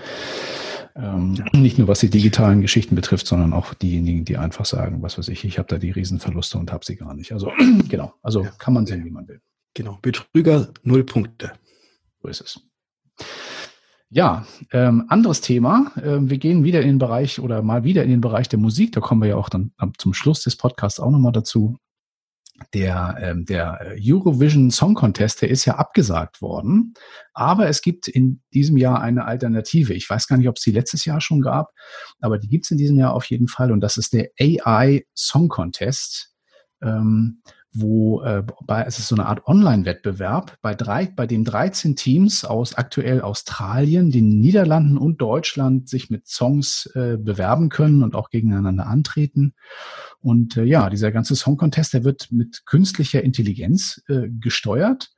Ähm. 0.95 1.43
Nicht 1.53 1.77
nur 1.77 1.87
was 1.87 1.99
die 1.99 2.09
digitalen 2.09 2.61
Geschichten 2.61 2.95
betrifft, 2.95 3.27
sondern 3.27 3.53
auch 3.53 3.73
diejenigen, 3.73 4.25
die 4.25 4.37
einfach 4.37 4.65
sagen, 4.65 5.01
was 5.01 5.17
weiß 5.17 5.27
ich, 5.29 5.43
ich 5.43 5.59
habe 5.59 5.67
da 5.67 5.77
die 5.77 5.91
Riesenverluste 5.91 6.57
und 6.57 6.71
habe 6.71 6.85
sie 6.85 6.95
gar 6.95 7.13
nicht. 7.13 7.31
Also 7.31 7.51
genau, 7.89 8.13
also 8.23 8.43
ja. 8.43 8.51
kann 8.57 8.73
man 8.73 8.85
sehen, 8.85 9.05
wie 9.05 9.11
man 9.11 9.27
will. 9.27 9.41
Genau, 9.73 9.99
Betrüger 10.01 10.69
null 10.83 11.03
Punkte. 11.03 11.51
So 12.21 12.27
ist 12.27 12.41
es. 12.41 12.59
Ja, 14.09 14.45
ähm, 14.71 15.05
anderes 15.09 15.41
Thema. 15.41 15.91
Ähm, 16.01 16.29
wir 16.29 16.37
gehen 16.37 16.63
wieder 16.63 16.81
in 16.81 16.87
den 16.87 16.97
Bereich 16.97 17.41
oder 17.41 17.61
mal 17.61 17.83
wieder 17.83 18.03
in 18.03 18.09
den 18.09 18.21
Bereich 18.21 18.47
der 18.47 18.59
Musik. 18.59 18.93
Da 18.93 19.01
kommen 19.01 19.21
wir 19.21 19.29
ja 19.29 19.35
auch 19.35 19.49
dann 19.49 19.73
zum 19.97 20.13
Schluss 20.13 20.41
des 20.43 20.55
Podcasts 20.55 20.99
auch 21.01 21.11
nochmal 21.11 21.33
dazu. 21.33 21.77
Der, 22.73 23.17
ähm, 23.21 23.45
der 23.45 23.95
Eurovision 24.01 24.71
Song 24.71 24.95
Contest, 24.95 25.41
der 25.41 25.49
ist 25.49 25.65
ja 25.65 25.75
abgesagt 25.75 26.41
worden. 26.41 26.93
Aber 27.33 27.67
es 27.67 27.81
gibt 27.81 28.07
in 28.07 28.41
diesem 28.53 28.77
Jahr 28.77 29.01
eine 29.01 29.25
Alternative. 29.25 29.93
Ich 29.93 30.09
weiß 30.09 30.27
gar 30.27 30.37
nicht, 30.37 30.47
ob 30.47 30.55
es 30.55 30.63
die 30.63 30.71
letztes 30.71 31.03
Jahr 31.05 31.21
schon 31.21 31.41
gab, 31.41 31.71
aber 32.19 32.39
die 32.39 32.47
gibt 32.47 32.65
es 32.65 32.71
in 32.71 32.77
diesem 32.77 32.97
Jahr 32.97 33.13
auf 33.13 33.25
jeden 33.25 33.47
Fall. 33.47 33.71
Und 33.71 33.81
das 33.81 33.97
ist 33.97 34.13
der 34.13 34.29
AI 34.39 35.05
Song 35.15 35.49
Contest. 35.49 36.33
Ähm, 36.81 37.41
wo 37.73 38.21
äh, 38.21 38.43
bei, 38.65 38.83
es 38.83 38.99
ist 38.99 39.07
so 39.07 39.15
eine 39.15 39.25
Art 39.25 39.45
Online-Wettbewerb 39.45 40.57
bei 40.61 40.73
drei, 40.73 41.05
bei 41.05 41.27
dem 41.27 41.43
13 41.43 41.95
Teams 41.95 42.45
aus 42.45 42.73
aktuell 42.75 43.21
Australien, 43.21 44.11
den 44.11 44.39
Niederlanden 44.39 44.97
und 44.97 45.21
Deutschland 45.21 45.89
sich 45.89 46.09
mit 46.09 46.27
Songs 46.27 46.89
äh, 46.95 47.17
bewerben 47.17 47.69
können 47.69 48.03
und 48.03 48.15
auch 48.15 48.29
gegeneinander 48.29 48.87
antreten. 48.87 49.53
Und 50.19 50.57
äh, 50.57 50.63
ja, 50.63 50.89
dieser 50.89 51.11
ganze 51.11 51.35
Song 51.35 51.57
Contest, 51.57 51.93
der 51.93 52.03
wird 52.03 52.31
mit 52.31 52.65
künstlicher 52.65 53.23
Intelligenz 53.23 54.01
äh, 54.07 54.27
gesteuert. 54.29 55.09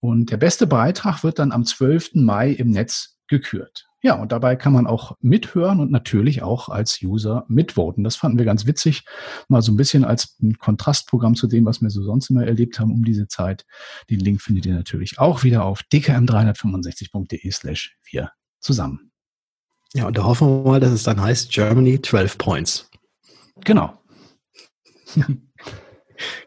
Und 0.00 0.30
der 0.30 0.36
beste 0.38 0.66
Beitrag 0.66 1.22
wird 1.22 1.38
dann 1.38 1.52
am 1.52 1.64
12. 1.64 2.14
Mai 2.14 2.50
im 2.50 2.70
Netz 2.70 3.18
gekürt. 3.28 3.86
Ja, 4.04 4.14
und 4.14 4.32
dabei 4.32 4.56
kann 4.56 4.72
man 4.72 4.88
auch 4.88 5.16
mithören 5.20 5.78
und 5.78 5.92
natürlich 5.92 6.42
auch 6.42 6.68
als 6.68 7.00
User 7.02 7.44
mitvoten. 7.46 8.02
Das 8.02 8.16
fanden 8.16 8.36
wir 8.36 8.44
ganz 8.44 8.66
witzig, 8.66 9.04
mal 9.48 9.62
so 9.62 9.70
ein 9.70 9.76
bisschen 9.76 10.04
als 10.04 10.36
ein 10.42 10.58
Kontrastprogramm 10.58 11.36
zu 11.36 11.46
dem, 11.46 11.64
was 11.66 11.80
wir 11.80 11.90
so 11.90 12.02
sonst 12.02 12.28
immer 12.28 12.44
erlebt 12.44 12.80
haben 12.80 12.90
um 12.90 13.04
diese 13.04 13.28
Zeit. 13.28 13.64
Den 14.10 14.18
Link 14.18 14.42
findet 14.42 14.66
ihr 14.66 14.74
natürlich 14.74 15.20
auch 15.20 15.44
wieder 15.44 15.64
auf 15.64 15.82
dkm365.de 15.92 17.48
slash 17.52 17.96
wir 18.10 18.32
zusammen. 18.58 19.12
Ja, 19.94 20.08
und 20.08 20.18
da 20.18 20.24
hoffen 20.24 20.48
wir 20.48 20.70
mal, 20.70 20.80
dass 20.80 20.90
es 20.90 21.04
dann 21.04 21.20
heißt 21.20 21.52
Germany 21.52 22.02
12 22.02 22.38
Points. 22.38 22.90
Genau. 23.64 23.96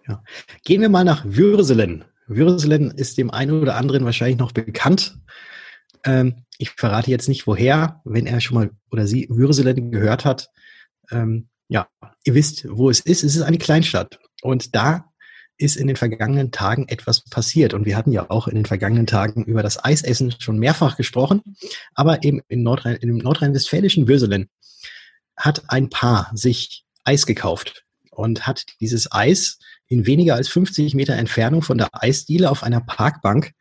ja. 0.07 0.23
Gehen 0.65 0.81
wir 0.81 0.89
mal 0.89 1.05
nach 1.05 1.23
Würselen. 1.25 2.03
Würselen 2.27 2.91
ist 2.91 3.17
dem 3.17 3.31
einen 3.31 3.61
oder 3.61 3.75
anderen 3.77 4.03
wahrscheinlich 4.03 4.39
noch 4.39 4.51
bekannt. 4.51 5.19
Ähm, 6.05 6.45
ich 6.57 6.71
verrate 6.71 7.11
jetzt 7.11 7.27
nicht 7.27 7.47
woher, 7.47 8.01
wenn 8.05 8.27
er 8.27 8.39
schon 8.39 8.55
mal 8.55 8.71
oder 8.91 9.07
sie 9.07 9.27
Würselen 9.29 9.91
gehört 9.91 10.23
hat. 10.23 10.49
Ähm, 11.11 11.49
ja, 11.67 11.87
ihr 12.23 12.35
wisst, 12.35 12.67
wo 12.69 12.89
es 12.89 12.99
ist. 12.99 13.23
Es 13.23 13.35
ist 13.35 13.41
eine 13.41 13.57
Kleinstadt. 13.57 14.19
Und 14.41 14.75
da 14.75 15.11
ist 15.57 15.77
in 15.77 15.87
den 15.87 15.95
vergangenen 15.95 16.51
Tagen 16.51 16.87
etwas 16.87 17.23
passiert. 17.29 17.73
Und 17.73 17.85
wir 17.85 17.95
hatten 17.95 18.11
ja 18.11 18.29
auch 18.29 18.47
in 18.47 18.55
den 18.55 18.65
vergangenen 18.65 19.07
Tagen 19.07 19.43
über 19.45 19.63
das 19.63 19.83
Eisessen 19.83 20.33
schon 20.39 20.59
mehrfach 20.59 20.97
gesprochen. 20.97 21.41
Aber 21.93 22.23
eben 22.23 22.41
in 22.47 22.61
Nordrhein, 22.63 22.97
im 22.97 23.17
nordrhein-westfälischen 23.17 24.07
Würselen 24.07 24.49
hat 25.37 25.63
ein 25.69 25.89
Paar 25.89 26.31
sich 26.33 26.85
Eis 27.03 27.25
gekauft 27.25 27.85
und 28.11 28.47
hat 28.47 28.65
dieses 28.79 29.11
Eis 29.11 29.59
in 29.87 30.05
weniger 30.05 30.35
als 30.35 30.49
50 30.49 30.93
Meter 30.93 31.15
Entfernung 31.15 31.61
von 31.61 31.77
der 31.77 31.89
Eisdiele 31.91 32.49
auf 32.49 32.63
einer 32.63 32.81
Parkbank 32.81 33.51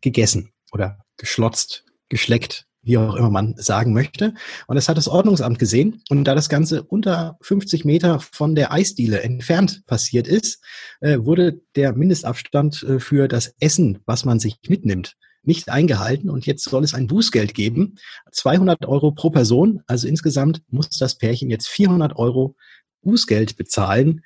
gegessen 0.00 0.52
oder 0.72 0.98
geschlotzt, 1.16 1.84
geschleckt, 2.08 2.66
wie 2.82 2.98
auch 2.98 3.16
immer 3.16 3.30
man 3.30 3.54
sagen 3.56 3.92
möchte. 3.92 4.32
Und 4.66 4.76
das 4.76 4.88
hat 4.88 4.96
das 4.96 5.08
Ordnungsamt 5.08 5.58
gesehen. 5.58 6.02
Und 6.08 6.24
da 6.24 6.34
das 6.34 6.48
Ganze 6.48 6.84
unter 6.84 7.36
50 7.42 7.84
Meter 7.84 8.20
von 8.20 8.54
der 8.54 8.72
Eisdiele 8.72 9.22
entfernt 9.22 9.82
passiert 9.86 10.28
ist, 10.28 10.62
äh, 11.00 11.18
wurde 11.18 11.60
der 11.74 11.94
Mindestabstand 11.94 12.82
äh, 12.84 13.00
für 13.00 13.28
das 13.28 13.54
Essen, 13.58 13.98
was 14.06 14.24
man 14.24 14.38
sich 14.38 14.58
mitnimmt, 14.68 15.16
nicht 15.42 15.68
eingehalten. 15.68 16.30
Und 16.30 16.46
jetzt 16.46 16.64
soll 16.64 16.84
es 16.84 16.94
ein 16.94 17.08
Bußgeld 17.08 17.54
geben. 17.54 17.96
200 18.30 18.86
Euro 18.86 19.10
pro 19.10 19.30
Person. 19.30 19.82
Also 19.86 20.06
insgesamt 20.06 20.62
muss 20.68 20.90
das 20.90 21.18
Pärchen 21.18 21.50
jetzt 21.50 21.68
400 21.68 22.16
Euro 22.16 22.54
Bußgeld 23.02 23.56
bezahlen 23.56 24.22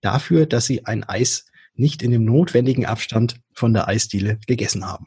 dafür, 0.00 0.46
dass 0.46 0.66
sie 0.66 0.86
ein 0.86 1.04
Eis 1.04 1.46
nicht 1.74 2.02
in 2.02 2.10
dem 2.10 2.24
notwendigen 2.24 2.86
Abstand 2.86 3.40
von 3.52 3.72
der 3.72 3.88
Eisdiele 3.88 4.38
gegessen 4.46 4.86
haben. 4.86 5.06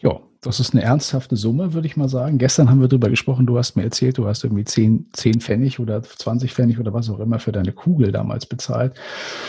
Ja, 0.00 0.20
das 0.40 0.60
ist 0.60 0.72
eine 0.72 0.82
ernsthafte 0.82 1.36
Summe, 1.36 1.74
würde 1.74 1.86
ich 1.86 1.96
mal 1.96 2.08
sagen. 2.08 2.38
Gestern 2.38 2.70
haben 2.70 2.80
wir 2.80 2.88
darüber 2.88 3.10
gesprochen, 3.10 3.46
du 3.46 3.58
hast 3.58 3.74
mir 3.74 3.82
erzählt, 3.82 4.18
du 4.18 4.28
hast 4.28 4.44
irgendwie 4.44 4.64
10, 4.64 5.08
10 5.12 5.40
Pfennig 5.40 5.80
oder 5.80 6.02
20 6.02 6.52
Pfennig 6.54 6.78
oder 6.78 6.92
was 6.92 7.10
auch 7.10 7.18
immer 7.18 7.40
für 7.40 7.50
deine 7.50 7.72
Kugel 7.72 8.12
damals 8.12 8.46
bezahlt. 8.46 8.94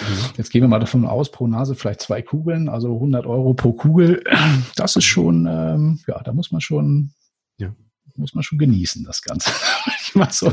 Mhm. 0.02 0.34
Jetzt 0.38 0.50
gehen 0.52 0.62
wir 0.62 0.68
mal 0.68 0.80
davon 0.80 1.06
aus, 1.06 1.32
pro 1.32 1.46
Nase 1.48 1.76
vielleicht 1.76 2.02
zwei 2.02 2.22
Kugeln, 2.24 2.70
also 2.70 2.96
100 2.96 3.28
Euro 3.28 3.54
pro 3.54 3.74
Kugel. 3.74 4.24
Das 4.76 4.96
ist 4.96 5.06
schon, 5.06 5.46
ähm, 5.50 6.00
ja, 6.08 6.22
da 6.24 6.34
muss 6.34 6.52
man 6.52 6.62
schon, 6.62 7.12
ja. 7.58 7.74
Muss 8.20 8.36
man 8.36 8.44
schon 8.44 8.58
genießen, 8.58 9.04
das 9.04 9.22
Ganze. 9.22 9.50
ich 10.00 10.32
so 10.32 10.52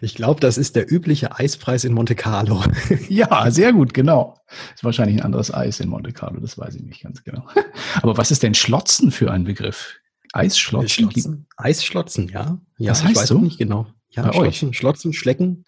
ich 0.00 0.14
glaube, 0.14 0.40
das 0.40 0.58
ist 0.58 0.74
der 0.76 0.90
übliche 0.90 1.38
Eispreis 1.38 1.84
in 1.84 1.92
Monte 1.92 2.14
Carlo. 2.14 2.64
ja, 3.08 3.50
sehr 3.50 3.72
gut, 3.72 3.94
genau. 3.94 4.38
Ist 4.74 4.84
wahrscheinlich 4.84 5.18
ein 5.18 5.24
anderes 5.24 5.52
Eis 5.52 5.80
in 5.80 5.88
Monte 5.88 6.12
Carlo, 6.12 6.40
das 6.40 6.58
weiß 6.58 6.74
ich 6.74 6.82
nicht 6.82 7.02
ganz 7.02 7.22
genau. 7.22 7.46
Aber 8.02 8.16
was 8.16 8.30
ist 8.30 8.42
denn 8.42 8.54
Schlotzen 8.54 9.10
für 9.10 9.30
ein 9.30 9.44
Begriff? 9.44 9.98
Eisschlotzen? 10.32 11.10
Schlotzen. 11.10 11.46
Eisschlotzen, 11.56 12.28
ja. 12.28 12.60
Ja, 12.78 12.90
das 12.92 13.02
heißt 13.02 13.12
ich 13.12 13.16
weiß 13.18 13.28
so? 13.28 13.38
nicht 13.38 13.58
genau. 13.58 13.86
Ja, 14.10 14.22
Bei 14.22 14.32
Schlotzen, 14.32 14.68
euch? 14.70 14.76
Schlotzen, 14.76 15.12
Schlecken. 15.12 15.64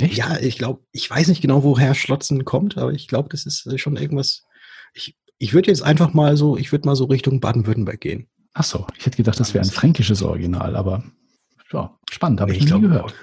Echt? 0.00 0.16
Ja, 0.16 0.38
ich 0.38 0.58
glaube, 0.58 0.82
ich 0.92 1.08
weiß 1.08 1.28
nicht 1.28 1.40
genau, 1.40 1.62
woher 1.62 1.94
Schlotzen 1.94 2.44
kommt, 2.44 2.78
aber 2.78 2.92
ich 2.92 3.08
glaube, 3.08 3.28
das 3.30 3.46
ist 3.46 3.68
schon 3.80 3.96
irgendwas. 3.96 4.44
Ich, 4.94 5.16
ich 5.38 5.54
würde 5.54 5.70
jetzt 5.70 5.82
einfach 5.82 6.14
mal 6.14 6.36
so, 6.36 6.56
ich 6.56 6.72
würde 6.72 6.86
mal 6.86 6.96
so 6.96 7.04
Richtung 7.04 7.40
Baden-Württemberg 7.40 8.00
gehen. 8.00 8.28
Ach 8.54 8.64
so, 8.64 8.86
ich 8.98 9.06
hätte 9.06 9.16
gedacht, 9.16 9.40
das 9.40 9.54
wäre 9.54 9.64
ein 9.64 9.70
fränkisches 9.70 10.22
Original, 10.22 10.76
aber 10.76 11.02
ja, 11.72 11.98
spannend, 12.10 12.40
habe 12.40 12.52
nee, 12.52 12.58
ich, 12.58 12.64
ich 12.64 12.72
nie 12.72 12.80
gehört. 12.80 13.14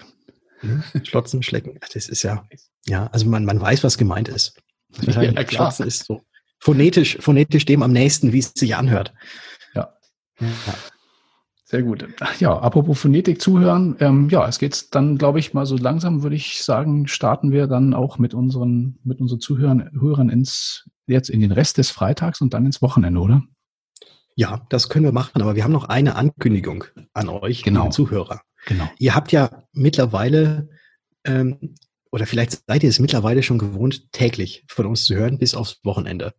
Hm? 0.61 0.83
Schlotzen, 1.03 1.43
Schlecken, 1.43 1.79
das 1.93 2.09
ist 2.09 2.23
ja, 2.23 2.45
ja, 2.85 3.07
also 3.07 3.27
man, 3.27 3.45
man 3.45 3.61
weiß, 3.61 3.83
was 3.83 3.97
gemeint 3.97 4.27
ist. 4.27 4.59
Ja, 5.01 5.31
klar. 5.31 5.71
Schlotzen 5.71 5.85
ist 5.87 6.05
so 6.05 6.21
phonetisch, 6.59 7.17
phonetisch 7.19 7.65
dem 7.65 7.83
am 7.83 7.91
nächsten, 7.91 8.33
wie 8.33 8.39
es 8.39 8.51
sich 8.55 8.75
anhört. 8.75 9.13
Ja. 9.73 9.93
ja. 10.39 10.73
Sehr 11.63 11.83
gut. 11.83 12.07
Ja, 12.39 12.57
apropos 12.57 12.99
Phonetik 12.99 13.39
zuhören. 13.41 13.95
Ähm, 13.99 14.29
ja, 14.29 14.47
es 14.47 14.57
geht 14.57 14.95
dann, 14.95 15.19
glaube 15.19 15.37
ich, 15.37 15.53
mal 15.53 15.67
so 15.67 15.77
langsam, 15.77 16.23
würde 16.23 16.35
ich 16.35 16.63
sagen, 16.63 17.07
starten 17.07 17.51
wir 17.51 17.67
dann 17.67 17.93
auch 17.93 18.17
mit 18.17 18.33
unseren, 18.33 18.97
mit 19.03 19.21
unseren 19.21 19.39
Zuhörern 19.39 19.91
Hörern 19.99 20.29
ins, 20.29 20.89
jetzt 21.05 21.29
in 21.29 21.41
den 21.41 21.51
Rest 21.51 21.77
des 21.77 21.91
Freitags 21.91 22.41
und 22.41 22.55
dann 22.55 22.65
ins 22.65 22.81
Wochenende, 22.81 23.19
oder? 23.19 23.43
Ja, 24.39 24.65
das 24.69 24.87
können 24.87 25.03
wir 25.03 25.11
machen, 25.11 25.41
aber 25.41 25.57
wir 25.57 25.65
haben 25.65 25.73
noch 25.73 25.89
eine 25.89 26.15
Ankündigung 26.15 26.85
an 27.11 27.27
euch, 27.27 27.61
genau. 27.61 27.89
Zuhörer. 27.89 28.41
Genau. 28.67 28.89
Ihr 28.97 29.13
habt 29.13 29.33
ja 29.33 29.65
mittlerweile, 29.73 30.69
ähm, 31.25 31.75
oder 32.09 32.25
vielleicht 32.25 32.61
seid 32.65 32.83
ihr 32.83 32.89
es 32.89 32.99
mittlerweile 32.99 33.43
schon 33.43 33.57
gewohnt, 33.57 34.13
täglich 34.13 34.63
von 34.69 34.85
uns 34.85 35.03
zu 35.03 35.13
hören, 35.13 35.39
bis 35.39 35.55
aufs 35.55 35.81
Wochenende. 35.83 36.33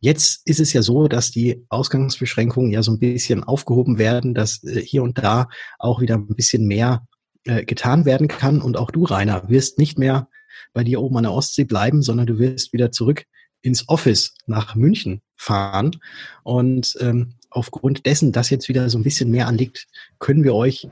Jetzt 0.00 0.40
ist 0.46 0.60
es 0.60 0.72
ja 0.72 0.80
so, 0.80 1.08
dass 1.08 1.30
die 1.30 1.66
Ausgangsbeschränkungen 1.68 2.72
ja 2.72 2.82
so 2.82 2.90
ein 2.92 2.98
bisschen 2.98 3.44
aufgehoben 3.44 3.98
werden, 3.98 4.32
dass 4.32 4.64
äh, 4.64 4.80
hier 4.80 5.02
und 5.02 5.18
da 5.18 5.48
auch 5.78 6.00
wieder 6.00 6.14
ein 6.14 6.28
bisschen 6.28 6.66
mehr 6.66 7.06
äh, 7.44 7.66
getan 7.66 8.06
werden 8.06 8.28
kann. 8.28 8.62
Und 8.62 8.78
auch 8.78 8.90
du, 8.90 9.04
Rainer, 9.04 9.50
wirst 9.50 9.78
nicht 9.78 9.98
mehr 9.98 10.26
bei 10.72 10.84
dir 10.84 11.02
oben 11.02 11.18
an 11.18 11.24
der 11.24 11.34
Ostsee 11.34 11.64
bleiben, 11.64 12.00
sondern 12.00 12.26
du 12.26 12.38
wirst 12.38 12.72
wieder 12.72 12.92
zurück 12.92 13.24
ins 13.60 13.90
Office 13.90 14.36
nach 14.46 14.74
München 14.74 15.20
fahren. 15.42 15.96
Und 16.44 16.96
ähm, 17.00 17.34
aufgrund 17.50 18.06
dessen, 18.06 18.32
dass 18.32 18.50
jetzt 18.50 18.68
wieder 18.68 18.88
so 18.88 18.98
ein 18.98 19.02
bisschen 19.02 19.30
mehr 19.30 19.46
anliegt, 19.46 19.88
können 20.18 20.44
wir 20.44 20.54
euch 20.54 20.88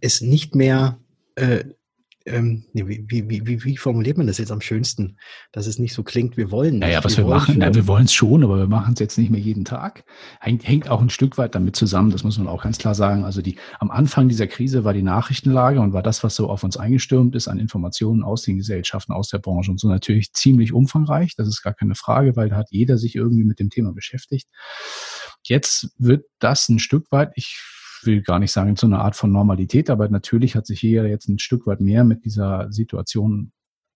es 0.00 0.20
nicht 0.20 0.54
mehr 0.54 0.98
äh, 1.36 1.64
ähm, 2.32 2.64
wie, 2.72 3.04
wie, 3.08 3.46
wie, 3.46 3.64
wie 3.64 3.76
formuliert 3.76 4.18
man 4.18 4.26
das 4.26 4.38
jetzt 4.38 4.52
am 4.52 4.60
schönsten, 4.60 5.18
dass 5.52 5.66
es 5.66 5.78
nicht 5.78 5.94
so 5.94 6.02
klingt, 6.02 6.36
wir 6.36 6.50
wollen 6.50 6.74
nicht. 6.74 6.80
Naja, 6.80 7.04
was 7.04 7.16
wir, 7.16 7.24
wir 7.24 7.34
machen, 7.34 7.56
na, 7.58 7.74
wir 7.74 7.86
wollen 7.86 8.04
es 8.04 8.12
schon, 8.12 8.44
aber 8.44 8.58
wir 8.58 8.66
machen 8.66 8.94
es 8.94 9.00
jetzt 9.00 9.18
nicht 9.18 9.30
mehr 9.30 9.40
jeden 9.40 9.64
Tag. 9.64 10.04
Hängt, 10.40 10.66
hängt 10.66 10.88
auch 10.88 11.00
ein 11.00 11.10
Stück 11.10 11.38
weit 11.38 11.54
damit 11.54 11.76
zusammen, 11.76 12.10
das 12.10 12.24
muss 12.24 12.38
man 12.38 12.48
auch 12.48 12.62
ganz 12.62 12.78
klar 12.78 12.94
sagen. 12.94 13.24
Also 13.24 13.42
die, 13.42 13.56
am 13.78 13.90
Anfang 13.90 14.28
dieser 14.28 14.46
Krise 14.46 14.84
war 14.84 14.92
die 14.92 15.02
Nachrichtenlage 15.02 15.80
und 15.80 15.92
war 15.92 16.02
das, 16.02 16.24
was 16.24 16.34
so 16.36 16.48
auf 16.48 16.64
uns 16.64 16.76
eingestürmt 16.76 17.34
ist 17.34 17.48
an 17.48 17.58
Informationen 17.58 18.22
aus 18.22 18.42
den 18.42 18.56
Gesellschaften, 18.56 19.12
aus 19.12 19.28
der 19.28 19.38
Branche 19.38 19.70
und 19.70 19.80
so 19.80 19.88
natürlich 19.88 20.32
ziemlich 20.32 20.72
umfangreich. 20.72 21.34
Das 21.36 21.48
ist 21.48 21.62
gar 21.62 21.74
keine 21.74 21.94
Frage, 21.94 22.36
weil 22.36 22.48
da 22.48 22.56
hat 22.56 22.68
jeder 22.70 22.98
sich 22.98 23.14
irgendwie 23.16 23.44
mit 23.44 23.58
dem 23.58 23.70
Thema 23.70 23.92
beschäftigt. 23.92 24.48
Jetzt 25.42 25.90
wird 25.98 26.26
das 26.38 26.68
ein 26.68 26.78
Stück 26.78 27.10
weit, 27.10 27.32
ich 27.34 27.58
will 28.04 28.22
gar 28.22 28.38
nicht 28.38 28.52
sagen, 28.52 28.76
zu 28.76 28.86
einer 28.86 29.00
Art 29.00 29.16
von 29.16 29.32
Normalität, 29.32 29.90
aber 29.90 30.08
natürlich 30.08 30.56
hat 30.56 30.66
sich 30.66 30.82
jeder 30.82 31.06
jetzt 31.06 31.28
ein 31.28 31.38
Stück 31.38 31.66
weit 31.66 31.80
mehr 31.80 32.04
mit 32.04 32.24
dieser 32.24 32.70
Situation 32.70 33.52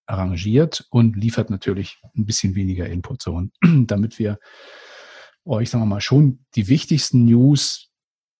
arrangiert 0.06 0.86
und 0.90 1.16
liefert 1.16 1.50
natürlich 1.50 2.00
ein 2.16 2.26
bisschen 2.26 2.54
weniger 2.54 2.86
Input 2.88 3.22
so. 3.22 3.32
Und 3.34 3.52
damit 3.88 4.18
wir 4.18 4.38
euch, 5.44 5.70
sagen 5.70 5.82
wir 5.82 5.88
mal, 5.88 6.00
schon 6.00 6.44
die 6.56 6.68
wichtigsten 6.68 7.24
News 7.24 7.90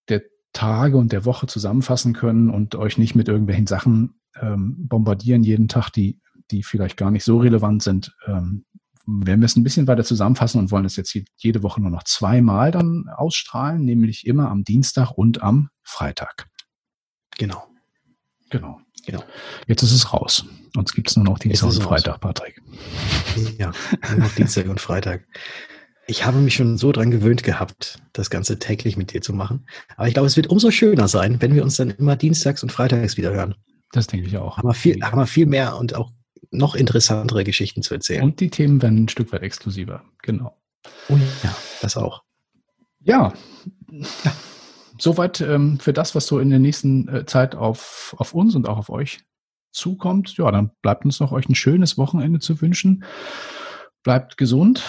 der 0.09 0.23
Tage 0.53 0.97
und 0.97 1.13
der 1.13 1.25
Woche 1.25 1.47
zusammenfassen 1.47 2.13
können 2.13 2.51
und 2.51 2.75
euch 2.75 2.99
nicht 2.99 3.15
mit 3.15 3.29
irgendwelchen 3.29 3.67
Sachen 3.67 4.21
ähm, 4.41 4.89
bombardieren 4.89 5.43
jeden 5.43 5.69
Tag, 5.69 5.91
die, 5.91 6.21
die 6.51 6.63
vielleicht 6.63 6.97
gar 6.97 7.11
nicht 7.11 7.25
so 7.25 7.39
relevant 7.39 7.83
sind, 7.83 8.15
ähm, 8.27 8.65
wir 9.07 9.39
es 9.43 9.57
ein 9.57 9.65
bisschen 9.65 9.87
weiter 9.87 10.05
zusammenfassen 10.05 10.59
und 10.59 10.71
wollen 10.71 10.85
es 10.85 10.97
jetzt 10.97 11.17
jede 11.37 11.63
Woche 11.63 11.81
nur 11.81 11.91
noch 11.91 12.05
zweimal 12.05 12.71
dann 12.71 13.09
ausstrahlen, 13.15 13.85
nämlich 13.85 14.27
immer 14.27 14.51
am 14.51 14.65
Dienstag 14.65 15.11
und 15.13 15.43
am 15.43 15.69
Freitag. 15.83 16.47
Genau. 17.39 17.65
Genau. 18.51 18.81
Genau. 19.07 19.23
Jetzt 19.67 19.83
ist 19.83 19.93
es 19.93 20.13
raus. 20.13 20.47
Uns 20.77 20.95
gibt 20.95 21.11
es 21.11 21.17
nur 21.17 21.25
noch 21.25 21.39
Dienstag 21.39 21.71
und 21.71 21.83
Freitag, 21.83 22.15
raus. 22.15 22.21
Patrick. 22.21 22.63
Ja, 23.59 23.73
nur 24.11 24.21
noch 24.21 24.35
Dienstag 24.35 24.69
und 24.69 24.81
Freitag. 24.81 25.27
Ich 26.07 26.25
habe 26.25 26.39
mich 26.39 26.55
schon 26.55 26.79
so 26.79 26.93
dran 26.93 27.11
gewöhnt 27.11 27.43
gehabt, 27.43 27.99
das 28.13 28.31
Ganze 28.31 28.59
täglich 28.59 28.97
mit 28.97 29.13
dir 29.13 29.23
zu 29.23 29.33
machen. 29.33 29.67
Aber 29.97 30.07
ich 30.07 30.15
glaube, 30.15 30.27
es 30.27 30.37
wird 30.37 30.49
umso 30.49 30.71
schöner 30.71 31.09
sein, 31.09 31.41
wenn 31.41 31.55
wir 31.55 31.63
uns 31.63 31.77
dann 31.77 31.91
immer 31.91 32.17
dienstags 32.17 32.63
und 32.63 32.73
freitags 32.73 33.17
wieder 33.17 33.33
hören. 33.33 33.55
Das 33.93 34.07
denke 34.07 34.27
ich 34.27 34.37
auch. 34.37 34.59
Haben 34.59 34.69
wir 34.69 34.75
viel, 34.75 35.03
haben 35.03 35.19
wir 35.19 35.27
viel 35.27 35.47
mehr 35.47 35.77
und 35.77 35.95
auch 35.95 36.13
noch 36.51 36.75
interessantere 36.75 37.45
Geschichten 37.45 37.83
zu 37.83 37.95
erzählen. 37.95 38.23
Und 38.23 38.41
die 38.41 38.51
Themen 38.51 38.83
werden 38.83 39.05
ein 39.05 39.09
Stück 39.09 39.33
weit 39.33 39.43
exklusiver, 39.43 40.03
genau. 40.23 40.57
Und 41.09 41.23
ja, 41.43 41.55
das 41.81 41.97
auch. 41.97 42.23
Ja, 43.01 43.33
soweit 44.99 45.41
ähm, 45.41 45.79
für 45.79 45.93
das, 45.93 46.15
was 46.15 46.27
so 46.27 46.39
in 46.39 46.51
der 46.51 46.59
nächsten 46.59 47.09
äh, 47.09 47.27
Zeit 47.27 47.55
auf, 47.55 48.15
auf 48.19 48.35
uns 48.35 48.55
und 48.55 48.69
auch 48.69 48.79
auf 48.79 48.91
euch 48.91 49.21
zukommt. 49.73 50.37
Ja, 50.37 50.51
dann 50.51 50.71
bleibt 50.83 51.05
uns 51.05 51.21
noch 51.21 51.33
euch 51.33 51.49
ein 51.49 51.55
schönes 51.55 51.99
Wochenende 51.99 52.39
zu 52.39 52.61
wünschen. 52.61 53.05
Bleibt 54.03 54.37
gesund, 54.37 54.83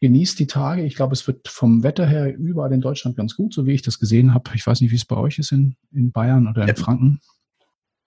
genießt 0.00 0.38
die 0.38 0.46
Tage. 0.46 0.84
Ich 0.84 0.94
glaube, 0.94 1.14
es 1.14 1.26
wird 1.26 1.48
vom 1.48 1.82
Wetter 1.82 2.06
her 2.06 2.36
überall 2.36 2.72
in 2.72 2.80
Deutschland 2.80 3.16
ganz 3.16 3.34
gut, 3.34 3.52
so 3.52 3.66
wie 3.66 3.72
ich 3.72 3.82
das 3.82 3.98
gesehen 3.98 4.34
habe. 4.34 4.50
Ich 4.54 4.66
weiß 4.66 4.80
nicht, 4.80 4.92
wie 4.92 4.96
es 4.96 5.04
bei 5.04 5.16
euch 5.16 5.38
ist 5.38 5.52
in, 5.52 5.76
in 5.92 6.12
Bayern 6.12 6.46
oder 6.46 6.62
in 6.62 6.68
ja. 6.68 6.74
Franken. 6.74 7.20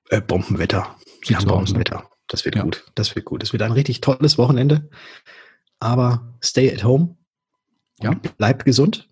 Äh, 0.10 0.22
Bombenwetter. 0.22 0.96
Sie 1.24 1.36
haben 1.36 1.48
Bombenwetter. 1.48 2.11
Das 2.32 2.46
wird 2.46 2.56
ja. 2.56 2.63
gut. 2.63 2.86
Das 2.96 3.13
wird 3.13 3.26
gut. 3.26 3.44
Es 3.44 3.52
wird 3.52 3.62
ein 3.62 3.74
richtig 3.74 4.00
tolles 4.00 4.38
Wochenende. 4.38 4.89
Aber 5.82 6.34
stay 6.41 6.74
at 6.74 6.86
home. 6.86 7.17
Ja. 8.02 8.13
Bleibt 8.38 8.63
gesund. 8.63 9.10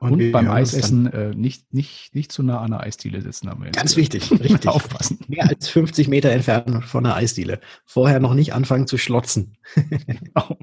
Und, 0.00 0.14
und 0.14 0.32
beim 0.32 0.50
Eisessen 0.50 1.06
äh, 1.12 1.30
nicht, 1.30 1.72
nicht, 1.72 2.12
nicht 2.16 2.32
zu 2.32 2.42
nah 2.42 2.60
an 2.60 2.72
der 2.72 2.80
Eisdiele 2.80 3.22
sitzen. 3.22 3.48
Haben 3.48 3.62
wir 3.62 3.70
Ganz 3.70 3.96
wichtig, 3.96 4.32
richtig. 4.32 4.66
Aufpassen. 4.66 5.20
Mehr 5.28 5.48
als 5.48 5.68
50 5.68 6.08
Meter 6.08 6.30
entfernt 6.30 6.84
von 6.84 7.04
der 7.04 7.14
Eisdiele. 7.14 7.60
Vorher 7.84 8.18
noch 8.18 8.34
nicht 8.34 8.52
anfangen 8.52 8.88
zu 8.88 8.98
schlotzen. 8.98 9.56
genau. 10.06 10.58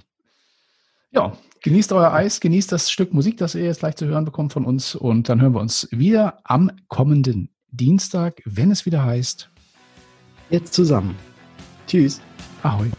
Ja, 1.12 1.38
genießt 1.62 1.94
euer 1.94 2.12
Eis, 2.12 2.42
genießt 2.42 2.74
das 2.74 2.92
Stück 2.92 3.14
Musik, 3.14 3.38
das 3.38 3.56
ihr 3.56 3.64
jetzt 3.64 3.80
gleich 3.80 3.96
zu 3.96 4.06
hören 4.08 4.26
bekommt 4.26 4.52
von 4.52 4.66
uns. 4.66 4.94
Und 4.94 5.30
dann 5.30 5.42
hören 5.42 5.54
wir 5.54 5.62
uns 5.62 5.88
wieder 5.92 6.40
am 6.44 6.70
kommenden 6.90 7.50
Dienstag, 7.72 8.42
wenn 8.44 8.72
es 8.72 8.86
wieder 8.86 9.06
heißt. 9.06 9.50
Jetzt 10.50 10.74
zusammen. 10.74 11.16
Tschüss. 11.88 12.22
Ahoi. 12.64 12.90